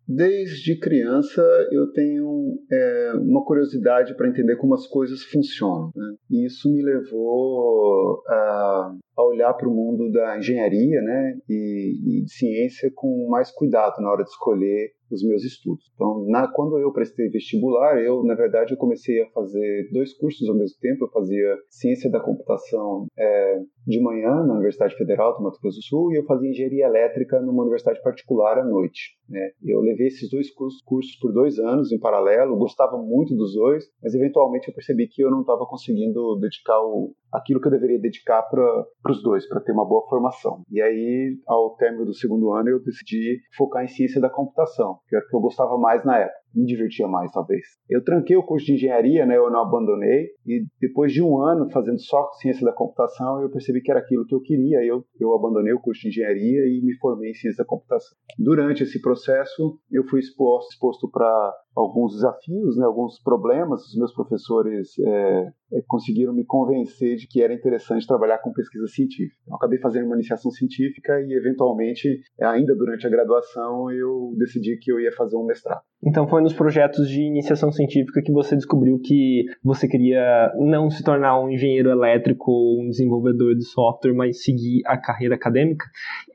Desde 0.07 0.79
criança 0.79 1.41
eu 1.69 1.91
tenho 1.91 2.57
é, 2.71 3.11
uma 3.15 3.43
curiosidade 3.43 4.15
para 4.15 4.29
entender 4.29 4.55
como 4.55 4.73
as 4.73 4.87
coisas 4.87 5.21
funcionam. 5.23 5.91
Né? 5.93 6.15
E 6.31 6.45
isso 6.45 6.71
me 6.71 6.81
levou 6.81 8.23
a, 8.25 8.95
a 9.17 9.23
olhar 9.25 9.53
para 9.55 9.67
o 9.67 9.73
mundo 9.73 10.09
da 10.09 10.37
engenharia 10.37 11.01
né? 11.01 11.37
e, 11.49 12.19
e 12.19 12.23
de 12.23 12.31
ciência 12.31 12.89
com 12.95 13.27
mais 13.29 13.51
cuidado 13.51 14.01
na 14.01 14.09
hora 14.09 14.23
de 14.23 14.29
escolher 14.29 14.91
os 15.11 15.23
meus 15.23 15.43
estudos. 15.43 15.85
Então, 15.95 16.25
na, 16.27 16.47
quando 16.47 16.77
eu 16.77 16.91
prestei 16.91 17.29
vestibular, 17.29 18.01
eu, 18.01 18.23
na 18.23 18.35
verdade, 18.35 18.73
eu 18.73 18.77
comecei 18.77 19.21
a 19.21 19.29
fazer 19.29 19.89
dois 19.91 20.13
cursos 20.13 20.47
ao 20.47 20.55
mesmo 20.55 20.77
tempo. 20.79 21.05
Eu 21.05 21.09
fazia 21.09 21.57
ciência 21.69 22.09
da 22.09 22.19
computação 22.19 23.07
é, 23.17 23.61
de 23.85 24.01
manhã 24.01 24.43
na 24.43 24.53
Universidade 24.53 24.95
Federal 24.95 25.37
do 25.37 25.43
Mato 25.43 25.59
Grosso 25.61 25.77
do 25.77 25.83
Sul 25.83 26.11
e 26.11 26.17
eu 26.17 26.25
fazia 26.25 26.49
engenharia 26.49 26.85
elétrica 26.85 27.39
numa 27.41 27.63
universidade 27.63 28.01
particular 28.01 28.59
à 28.59 28.65
noite. 28.65 29.17
Né? 29.29 29.51
Eu 29.63 29.79
levei 29.81 30.07
esses 30.07 30.29
dois 30.29 30.51
cursos, 30.53 30.81
cursos 30.83 31.15
por 31.17 31.31
dois 31.31 31.57
anos 31.59 31.91
em 31.91 31.99
paralelo, 31.99 32.57
gostava 32.57 32.97
muito 32.97 33.35
dos 33.35 33.53
dois, 33.53 33.85
mas 34.01 34.13
eventualmente 34.13 34.67
eu 34.67 34.73
percebi 34.73 35.07
que 35.07 35.21
eu 35.21 35.31
não 35.31 35.41
estava 35.41 35.65
conseguindo 35.65 36.37
dedicar 36.39 36.79
o, 36.81 37.13
aquilo 37.31 37.59
que 37.61 37.67
eu 37.67 37.71
deveria 37.71 37.99
dedicar 37.99 38.43
para 38.43 38.85
os 39.09 39.21
dois, 39.21 39.47
para 39.47 39.61
ter 39.61 39.71
uma 39.71 39.87
boa 39.87 40.07
formação. 40.07 40.61
E 40.71 40.81
aí, 40.81 41.37
ao 41.47 41.75
término 41.75 42.05
do 42.05 42.13
segundo 42.13 42.51
ano, 42.51 42.69
eu 42.69 42.83
decidi 42.83 43.39
focar 43.55 43.83
em 43.83 43.87
ciência 43.87 44.21
da 44.21 44.29
computação, 44.29 44.99
que 45.07 45.15
era 45.15 45.25
o 45.25 45.29
que 45.29 45.35
eu 45.35 45.41
gostava 45.41 45.77
mais 45.77 46.03
na 46.05 46.17
época 46.19 46.47
me 46.57 46.65
divertia 46.65 47.07
mais, 47.07 47.31
talvez. 47.31 47.61
Eu 47.89 48.03
tranquei 48.03 48.35
o 48.35 48.43
curso 48.43 48.65
de 48.65 48.73
engenharia, 48.73 49.25
né, 49.25 49.37
eu 49.37 49.49
não 49.51 49.61
abandonei, 49.61 50.29
e 50.45 50.65
depois 50.81 51.13
de 51.13 51.21
um 51.21 51.41
ano 51.41 51.69
fazendo 51.69 51.99
só 51.99 52.31
ciência 52.33 52.65
da 52.65 52.73
computação, 52.73 53.41
eu 53.41 53.49
percebi 53.49 53.81
que 53.81 53.91
era 53.91 53.99
aquilo 53.99 54.25
que 54.25 54.33
eu 54.33 54.41
queria, 54.41 54.83
eu, 54.83 55.03
eu 55.19 55.33
abandonei 55.35 55.73
o 55.73 55.79
curso 55.79 56.01
de 56.01 56.09
engenharia 56.09 56.65
e 56.65 56.81
me 56.83 56.95
formei 56.97 57.31
em 57.31 57.35
ciência 57.35 57.63
da 57.63 57.67
computação. 57.67 58.17
Durante 58.39 58.83
esse 58.83 58.99
processo, 59.01 59.79
eu 59.91 60.03
fui 60.05 60.19
exposto, 60.19 60.71
exposto 60.71 61.09
para 61.09 61.53
alguns 61.75 62.13
desafios, 62.13 62.77
né, 62.77 62.85
alguns 62.85 63.21
problemas. 63.21 63.81
Os 63.85 63.95
meus 63.95 64.13
professores 64.13 64.97
é, 64.99 65.53
é, 65.66 65.66
conseguiram 65.87 66.33
me 66.33 66.45
convencer 66.45 67.15
de 67.15 67.27
que 67.27 67.41
era 67.41 67.53
interessante 67.53 68.07
trabalhar 68.07 68.39
com 68.39 68.51
pesquisa 68.51 68.87
científica. 68.87 69.37
Eu 69.47 69.55
acabei 69.55 69.79
fazendo 69.79 70.05
uma 70.05 70.15
iniciação 70.15 70.51
científica 70.51 71.19
e, 71.21 71.33
eventualmente, 71.33 72.21
ainda 72.41 72.75
durante 72.75 73.05
a 73.05 73.09
graduação, 73.09 73.91
eu 73.91 74.33
decidi 74.37 74.77
que 74.77 74.91
eu 74.91 74.99
ia 74.99 75.11
fazer 75.11 75.35
um 75.35 75.45
mestrado. 75.45 75.81
Então 76.03 76.27
foi 76.27 76.41
nos 76.41 76.53
projetos 76.53 77.09
de 77.09 77.21
iniciação 77.21 77.71
científica 77.71 78.21
que 78.23 78.31
você 78.31 78.55
descobriu 78.55 78.99
que 78.99 79.45
você 79.63 79.87
queria 79.87 80.53
não 80.57 80.91
se 80.91 81.03
tornar 81.03 81.39
um 81.39 81.49
engenheiro 81.49 81.89
elétrico 81.89 82.51
ou 82.51 82.83
um 82.83 82.89
desenvolvedor 82.89 83.55
de 83.55 83.65
software, 83.65 84.13
mas 84.13 84.43
seguir 84.43 84.81
a 84.85 84.97
carreira 84.97 85.35
acadêmica? 85.35 85.85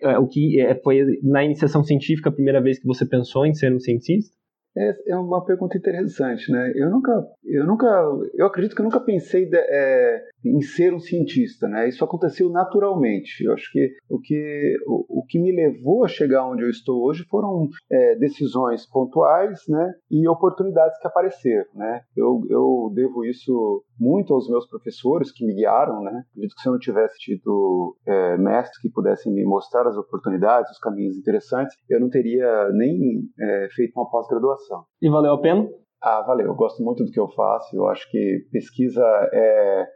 É, 0.00 0.18
o 0.18 0.26
que 0.26 0.60
é, 0.60 0.74
foi 0.74 1.04
na 1.22 1.44
iniciação 1.44 1.84
científica 1.84 2.28
a 2.28 2.32
primeira 2.32 2.60
vez 2.60 2.78
que 2.78 2.86
você 2.86 3.06
pensou 3.06 3.46
em 3.46 3.54
ser 3.54 3.72
um 3.72 3.78
cientista? 3.78 4.41
É, 4.76 5.12
é 5.12 5.16
uma 5.16 5.44
pergunta 5.44 5.76
interessante, 5.76 6.50
né? 6.50 6.72
Eu 6.74 6.90
nunca, 6.90 7.12
eu 7.44 7.66
nunca, 7.66 7.87
eu 8.35 8.46
acredito 8.46 8.74
que 8.74 8.80
eu 8.80 8.85
nunca 8.85 9.00
pensei 9.00 9.46
de, 9.46 9.56
é, 9.56 10.22
em 10.44 10.61
ser 10.62 10.94
um 10.94 10.98
cientista, 10.98 11.68
né? 11.68 11.88
Isso 11.88 12.04
aconteceu 12.04 12.48
naturalmente. 12.48 13.44
Eu 13.44 13.52
acho 13.52 13.70
que 13.70 13.94
o 14.08 14.18
que, 14.18 14.76
o, 14.87 15.20
o 15.20 15.26
que 15.26 15.38
me 15.38 15.52
levou 15.52 16.04
a 16.04 16.08
chegar 16.08 16.48
onde 16.48 16.62
eu 16.62 16.70
estou 16.70 17.02
hoje 17.04 17.24
foram 17.28 17.68
é, 17.90 18.16
decisões 18.16 18.87
pontuais, 18.87 19.61
né? 19.68 19.94
E 20.11 20.26
oportunidades 20.26 20.98
que 20.98 21.06
apareceram, 21.06 21.70
né? 21.74 22.00
Eu, 22.16 22.42
eu 22.48 22.92
devo 22.94 23.24
isso 23.24 23.85
muito 24.00 24.32
aos 24.35 24.48
meus 24.48 24.66
professores 24.66 25.30
que 25.30 25.44
me 25.46 25.54
guiaram, 25.54 26.02
né? 26.02 26.24
Acredito 26.30 26.54
que 26.54 26.62
se 26.62 26.68
eu 26.68 26.72
não 26.72 26.80
tivesse 26.80 27.18
tido 27.18 27.96
é, 28.06 28.37
mestres 28.38 28.80
que 28.80 28.90
pudessem 28.90 29.32
me 29.32 29.44
mostrar 29.44 29.87
as 29.87 29.96
oportunidades, 29.96 30.72
os 30.72 30.78
caminhos 30.78 31.16
interessantes, 31.16 31.76
eu 31.88 32.00
não 32.00 32.08
teria 32.08 32.70
nem 32.72 33.22
é, 33.38 33.68
feito 33.70 33.92
uma 33.96 34.11
pós-graduação. 34.11 34.62
E 35.01 35.09
valeu 35.09 35.33
a 35.33 35.40
pena? 35.40 35.68
Ah, 36.03 36.22
valeu. 36.22 36.46
Eu 36.46 36.55
gosto 36.55 36.83
muito 36.83 37.05
do 37.05 37.11
que 37.11 37.20
eu 37.20 37.29
faço. 37.29 37.77
Eu 37.77 37.87
acho 37.88 38.11
que 38.11 38.46
pesquisa 38.51 39.03
é 39.33 39.87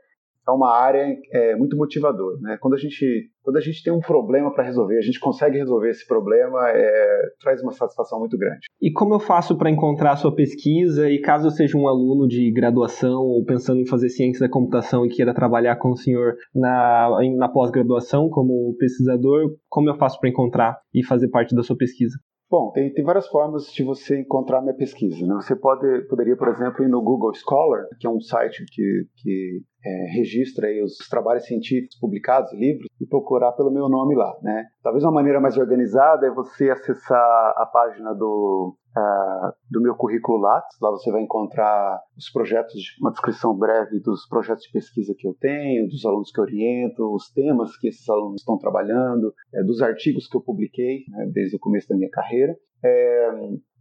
é 0.48 0.52
uma 0.52 0.72
área 0.72 1.04
é, 1.32 1.56
muito 1.56 1.76
motivadora. 1.76 2.38
Né? 2.40 2.56
Quando, 2.60 2.74
a 2.74 2.78
gente, 2.78 3.30
quando 3.42 3.56
a 3.56 3.60
gente 3.60 3.82
tem 3.82 3.92
um 3.92 4.00
problema 4.00 4.52
para 4.54 4.64
resolver, 4.64 4.96
a 4.96 5.02
gente 5.02 5.18
consegue 5.18 5.58
resolver 5.58 5.90
esse 5.90 6.06
problema, 6.06 6.70
é, 6.70 7.20
traz 7.40 7.60
uma 7.62 7.72
satisfação 7.72 8.20
muito 8.20 8.38
grande. 8.38 8.60
E 8.80 8.92
como 8.92 9.14
eu 9.14 9.20
faço 9.20 9.56
para 9.58 9.70
encontrar 9.70 10.12
a 10.12 10.16
sua 10.16 10.34
pesquisa? 10.34 11.10
E 11.10 11.20
caso 11.20 11.48
eu 11.48 11.50
seja 11.50 11.76
um 11.76 11.88
aluno 11.88 12.28
de 12.28 12.50
graduação 12.52 13.22
ou 13.22 13.44
pensando 13.44 13.80
em 13.80 13.86
fazer 13.86 14.08
ciência 14.08 14.46
da 14.46 14.52
computação 14.52 15.04
e 15.04 15.08
queira 15.08 15.34
trabalhar 15.34 15.76
com 15.76 15.90
o 15.90 15.96
senhor 15.96 16.36
na, 16.54 17.10
na 17.36 17.48
pós-graduação 17.48 18.28
como 18.30 18.76
pesquisador, 18.78 19.56
como 19.68 19.90
eu 19.90 19.96
faço 19.96 20.20
para 20.20 20.30
encontrar 20.30 20.78
e 20.94 21.04
fazer 21.04 21.28
parte 21.28 21.54
da 21.54 21.62
sua 21.62 21.76
pesquisa? 21.76 22.16
Bom, 22.48 22.70
tem, 22.70 22.92
tem 22.92 23.04
várias 23.04 23.26
formas 23.26 23.64
de 23.72 23.82
você 23.82 24.20
encontrar 24.20 24.62
minha 24.62 24.74
pesquisa. 24.74 25.26
Né? 25.26 25.34
Você 25.34 25.56
pode, 25.56 26.06
poderia, 26.08 26.36
por 26.36 26.48
exemplo, 26.48 26.84
ir 26.84 26.88
no 26.88 27.02
Google 27.02 27.34
Scholar, 27.34 27.86
que 27.98 28.06
é 28.06 28.10
um 28.10 28.20
site 28.20 28.64
que, 28.70 29.04
que 29.16 29.62
é, 29.84 30.12
registra 30.16 30.68
os 30.84 30.96
trabalhos 31.08 31.44
científicos 31.44 31.98
publicados, 31.98 32.52
livros, 32.52 32.86
e 33.00 33.06
procurar 33.06 33.50
pelo 33.52 33.72
meu 33.72 33.88
nome 33.88 34.14
lá. 34.14 34.32
Né? 34.42 34.64
Talvez 34.80 35.02
uma 35.02 35.12
maneira 35.12 35.40
mais 35.40 35.56
organizada 35.56 36.24
é 36.26 36.30
você 36.30 36.70
acessar 36.70 37.20
a 37.56 37.66
página 37.66 38.14
do, 38.14 38.76
uh, 38.96 39.52
do 39.70 39.80
meu 39.80 39.94
currículo 39.94 40.38
Lattes. 40.38 40.78
Lá 40.80 40.90
você 40.90 41.10
vai 41.10 41.22
encontrar 41.22 42.00
os 42.16 42.30
projetos, 42.30 42.96
uma 43.00 43.10
descrição 43.10 43.56
breve 43.56 44.00
dos 44.00 44.26
projetos 44.26 44.64
de 44.64 44.72
pesquisa 44.72 45.14
que 45.16 45.26
eu 45.28 45.34
tenho, 45.34 45.88
dos 45.88 46.04
alunos 46.04 46.30
que 46.30 46.40
oriento, 46.40 47.14
os 47.14 47.30
temas 47.30 47.76
que 47.76 47.88
esses 47.88 48.08
alunos 48.08 48.40
estão 48.40 48.58
trabalhando, 48.58 49.32
é, 49.54 49.62
dos 49.62 49.82
artigos 49.82 50.26
que 50.28 50.36
eu 50.36 50.40
publiquei 50.40 51.04
né, 51.08 51.26
desde 51.32 51.56
o 51.56 51.60
começo 51.60 51.88
da 51.88 51.96
minha 51.96 52.10
carreira. 52.10 52.56
É, 52.84 53.30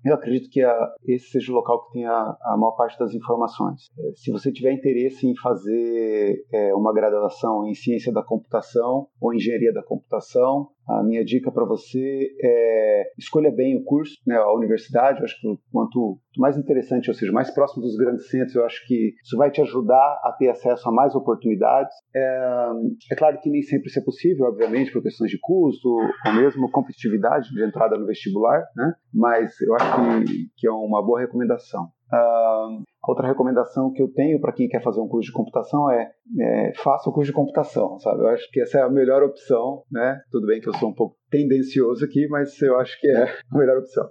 eu 0.05 0.13
acredito 0.13 0.51
que 0.51 0.61
a, 0.61 0.93
esse 1.07 1.31
seja 1.31 1.51
o 1.51 1.55
local 1.55 1.83
que 1.85 1.93
tem 1.93 2.05
a, 2.05 2.37
a 2.43 2.55
maior 2.57 2.73
parte 2.73 2.97
das 2.99 3.15
informações. 3.15 3.87
É, 3.97 4.11
se 4.13 4.31
você 4.31 4.51
tiver 4.51 4.71
interesse 4.71 5.27
em 5.27 5.35
fazer 5.35 6.45
é, 6.53 6.75
uma 6.75 6.93
graduação 6.93 7.65
em 7.67 7.73
ciência 7.73 8.13
da 8.13 8.21
computação 8.21 9.07
ou 9.19 9.33
engenharia 9.33 9.73
da 9.73 9.81
computação, 9.81 10.69
a 10.87 11.03
minha 11.03 11.23
dica 11.23 11.51
para 11.51 11.65
você 11.65 12.27
é 12.41 13.03
escolha 13.17 13.51
bem 13.51 13.77
o 13.77 13.83
curso, 13.83 14.13
né, 14.25 14.35
a 14.35 14.53
universidade. 14.53 15.19
Eu 15.19 15.25
acho 15.25 15.39
que 15.39 15.47
quanto 15.71 16.19
mais 16.37 16.57
interessante, 16.57 17.09
ou 17.09 17.15
seja, 17.15 17.31
mais 17.31 17.51
próximo 17.51 17.81
dos 17.81 17.95
grandes 17.95 18.29
centros, 18.29 18.55
eu 18.55 18.65
acho 18.65 18.85
que 18.87 19.13
isso 19.23 19.37
vai 19.37 19.49
te 19.49 19.61
ajudar 19.61 20.21
a 20.23 20.35
ter 20.37 20.49
acesso 20.49 20.87
a 20.87 20.91
mais 20.91 21.15
oportunidades. 21.15 21.95
É, 22.15 22.71
é 23.11 23.15
claro 23.15 23.39
que 23.41 23.49
nem 23.49 23.61
sempre 23.61 23.87
isso 23.87 23.99
é 23.99 24.03
possível, 24.03 24.45
obviamente, 24.45 24.91
por 24.91 25.01
questões 25.01 25.31
de 25.31 25.39
custo 25.39 25.87
ou 25.87 26.33
mesmo 26.33 26.69
competitividade 26.71 27.49
de 27.49 27.63
entrada 27.63 27.97
no 27.97 28.05
vestibular, 28.05 28.63
né? 28.75 28.93
Mas 29.13 29.59
eu 29.61 29.73
acho 29.75 30.25
que, 30.25 30.47
que 30.57 30.67
é 30.67 30.71
uma 30.71 31.03
boa 31.03 31.19
recomendação. 31.19 31.89
Uh, 32.13 32.83
outra 33.07 33.27
recomendação 33.27 33.91
que 33.91 34.01
eu 34.01 34.07
tenho 34.07 34.39
para 34.39 34.53
quem 34.53 34.67
quer 34.67 34.81
fazer 34.81 35.01
um 35.01 35.07
curso 35.07 35.27
de 35.27 35.33
computação 35.33 35.89
é, 35.91 36.11
é, 36.39 36.73
faça 36.77 37.09
o 37.09 37.13
curso 37.13 37.31
de 37.31 37.35
computação, 37.35 37.97
sabe? 37.99 38.21
Eu 38.21 38.29
acho 38.29 38.49
que 38.51 38.61
essa 38.61 38.79
é 38.79 38.81
a 38.81 38.89
melhor 38.89 39.23
opção, 39.23 39.83
né? 39.91 40.19
Tudo 40.31 40.47
bem 40.47 40.59
que 40.59 40.69
eu 40.69 40.75
sou 40.75 40.89
um 40.89 40.93
pouco 40.93 41.15
tendencioso 41.29 42.03
aqui, 42.03 42.27
mas 42.29 42.61
eu 42.61 42.77
acho 42.79 42.99
que 42.99 43.07
é 43.07 43.23
a 43.23 43.57
melhor 43.57 43.77
opção. 43.77 44.05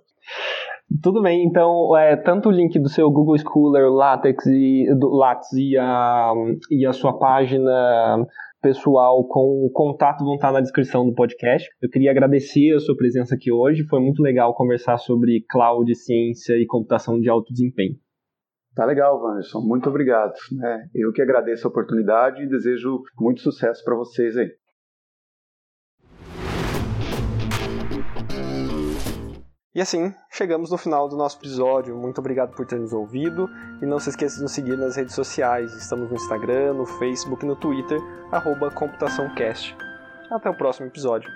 Tudo 1.03 1.23
bem, 1.23 1.45
então 1.45 1.97
é, 1.97 2.17
tanto 2.17 2.49
o 2.49 2.53
link 2.53 2.79
do 2.79 2.89
seu 2.89 3.11
Google 3.11 3.39
Scholar, 3.39 3.91
Latex 3.91 4.47
e 4.47 4.87
do 4.99 5.09
Lattes 5.09 5.53
e 5.53 5.77
a, 5.79 6.33
e 6.71 6.87
a 6.87 6.93
sua 6.93 7.19
página 7.19 8.27
pessoal 8.65 9.27
com 9.27 9.69
contato 9.73 10.25
vão 10.25 10.37
estar 10.37 10.51
na 10.51 10.61
descrição 10.61 11.05
do 11.05 11.15
podcast. 11.15 11.69
Eu 11.83 11.91
queria 11.91 12.11
agradecer 12.11 12.75
a 12.75 12.81
sua 12.81 12.97
presença 12.97 13.35
aqui 13.35 13.53
hoje. 13.53 13.85
Foi 13.85 14.01
muito 14.01 14.23
legal 14.23 14.55
conversar 14.55 14.97
sobre 14.97 15.45
cloud, 15.51 15.95
ciência 15.95 16.55
e 16.55 16.65
computação 16.65 17.21
de 17.21 17.29
alto 17.29 17.53
desempenho. 17.53 17.97
Tá 18.75 18.85
legal, 18.85 19.23
Wanderson. 19.23 19.61
Muito 19.61 19.89
obrigado. 19.89 20.35
Né? 20.53 20.89
Eu 20.95 21.13
que 21.13 21.23
agradeço 21.23 21.67
a 21.67 21.71
oportunidade 21.71 22.43
e 22.43 22.49
desejo 22.49 23.03
muito 23.19 23.41
sucesso 23.41 23.85
para 23.85 23.95
vocês 23.95 24.37
aí. 24.37 24.51
E 29.75 29.81
assim, 29.81 30.15
chegamos 30.31 30.71
no 30.71 30.79
final 30.79 31.09
do 31.09 31.17
nosso 31.17 31.37
episódio. 31.39 31.97
Muito 31.97 32.19
obrigado 32.19 32.55
por 32.55 32.65
ter 32.65 32.79
nos 32.79 32.93
ouvido. 32.93 33.49
E 33.83 33.87
não 33.87 33.99
se 33.99 34.11
esqueça 34.11 34.37
de 34.37 34.43
nos 34.43 34.53
seguir 34.53 34.77
nas 34.77 34.97
redes 34.97 35.15
sociais. 35.15 35.73
Estamos 35.75 36.09
no 36.09 36.15
Instagram, 36.15 36.75
no 36.75 36.87
Facebook 36.87 37.45
e 37.45 37.49
no 37.49 37.57
Twitter, 37.57 38.01
arroba 38.31 38.71
ComputaçãoCast. 38.71 39.77
Até 40.31 40.49
o 40.49 40.57
próximo 40.57 40.87
episódio. 40.87 41.29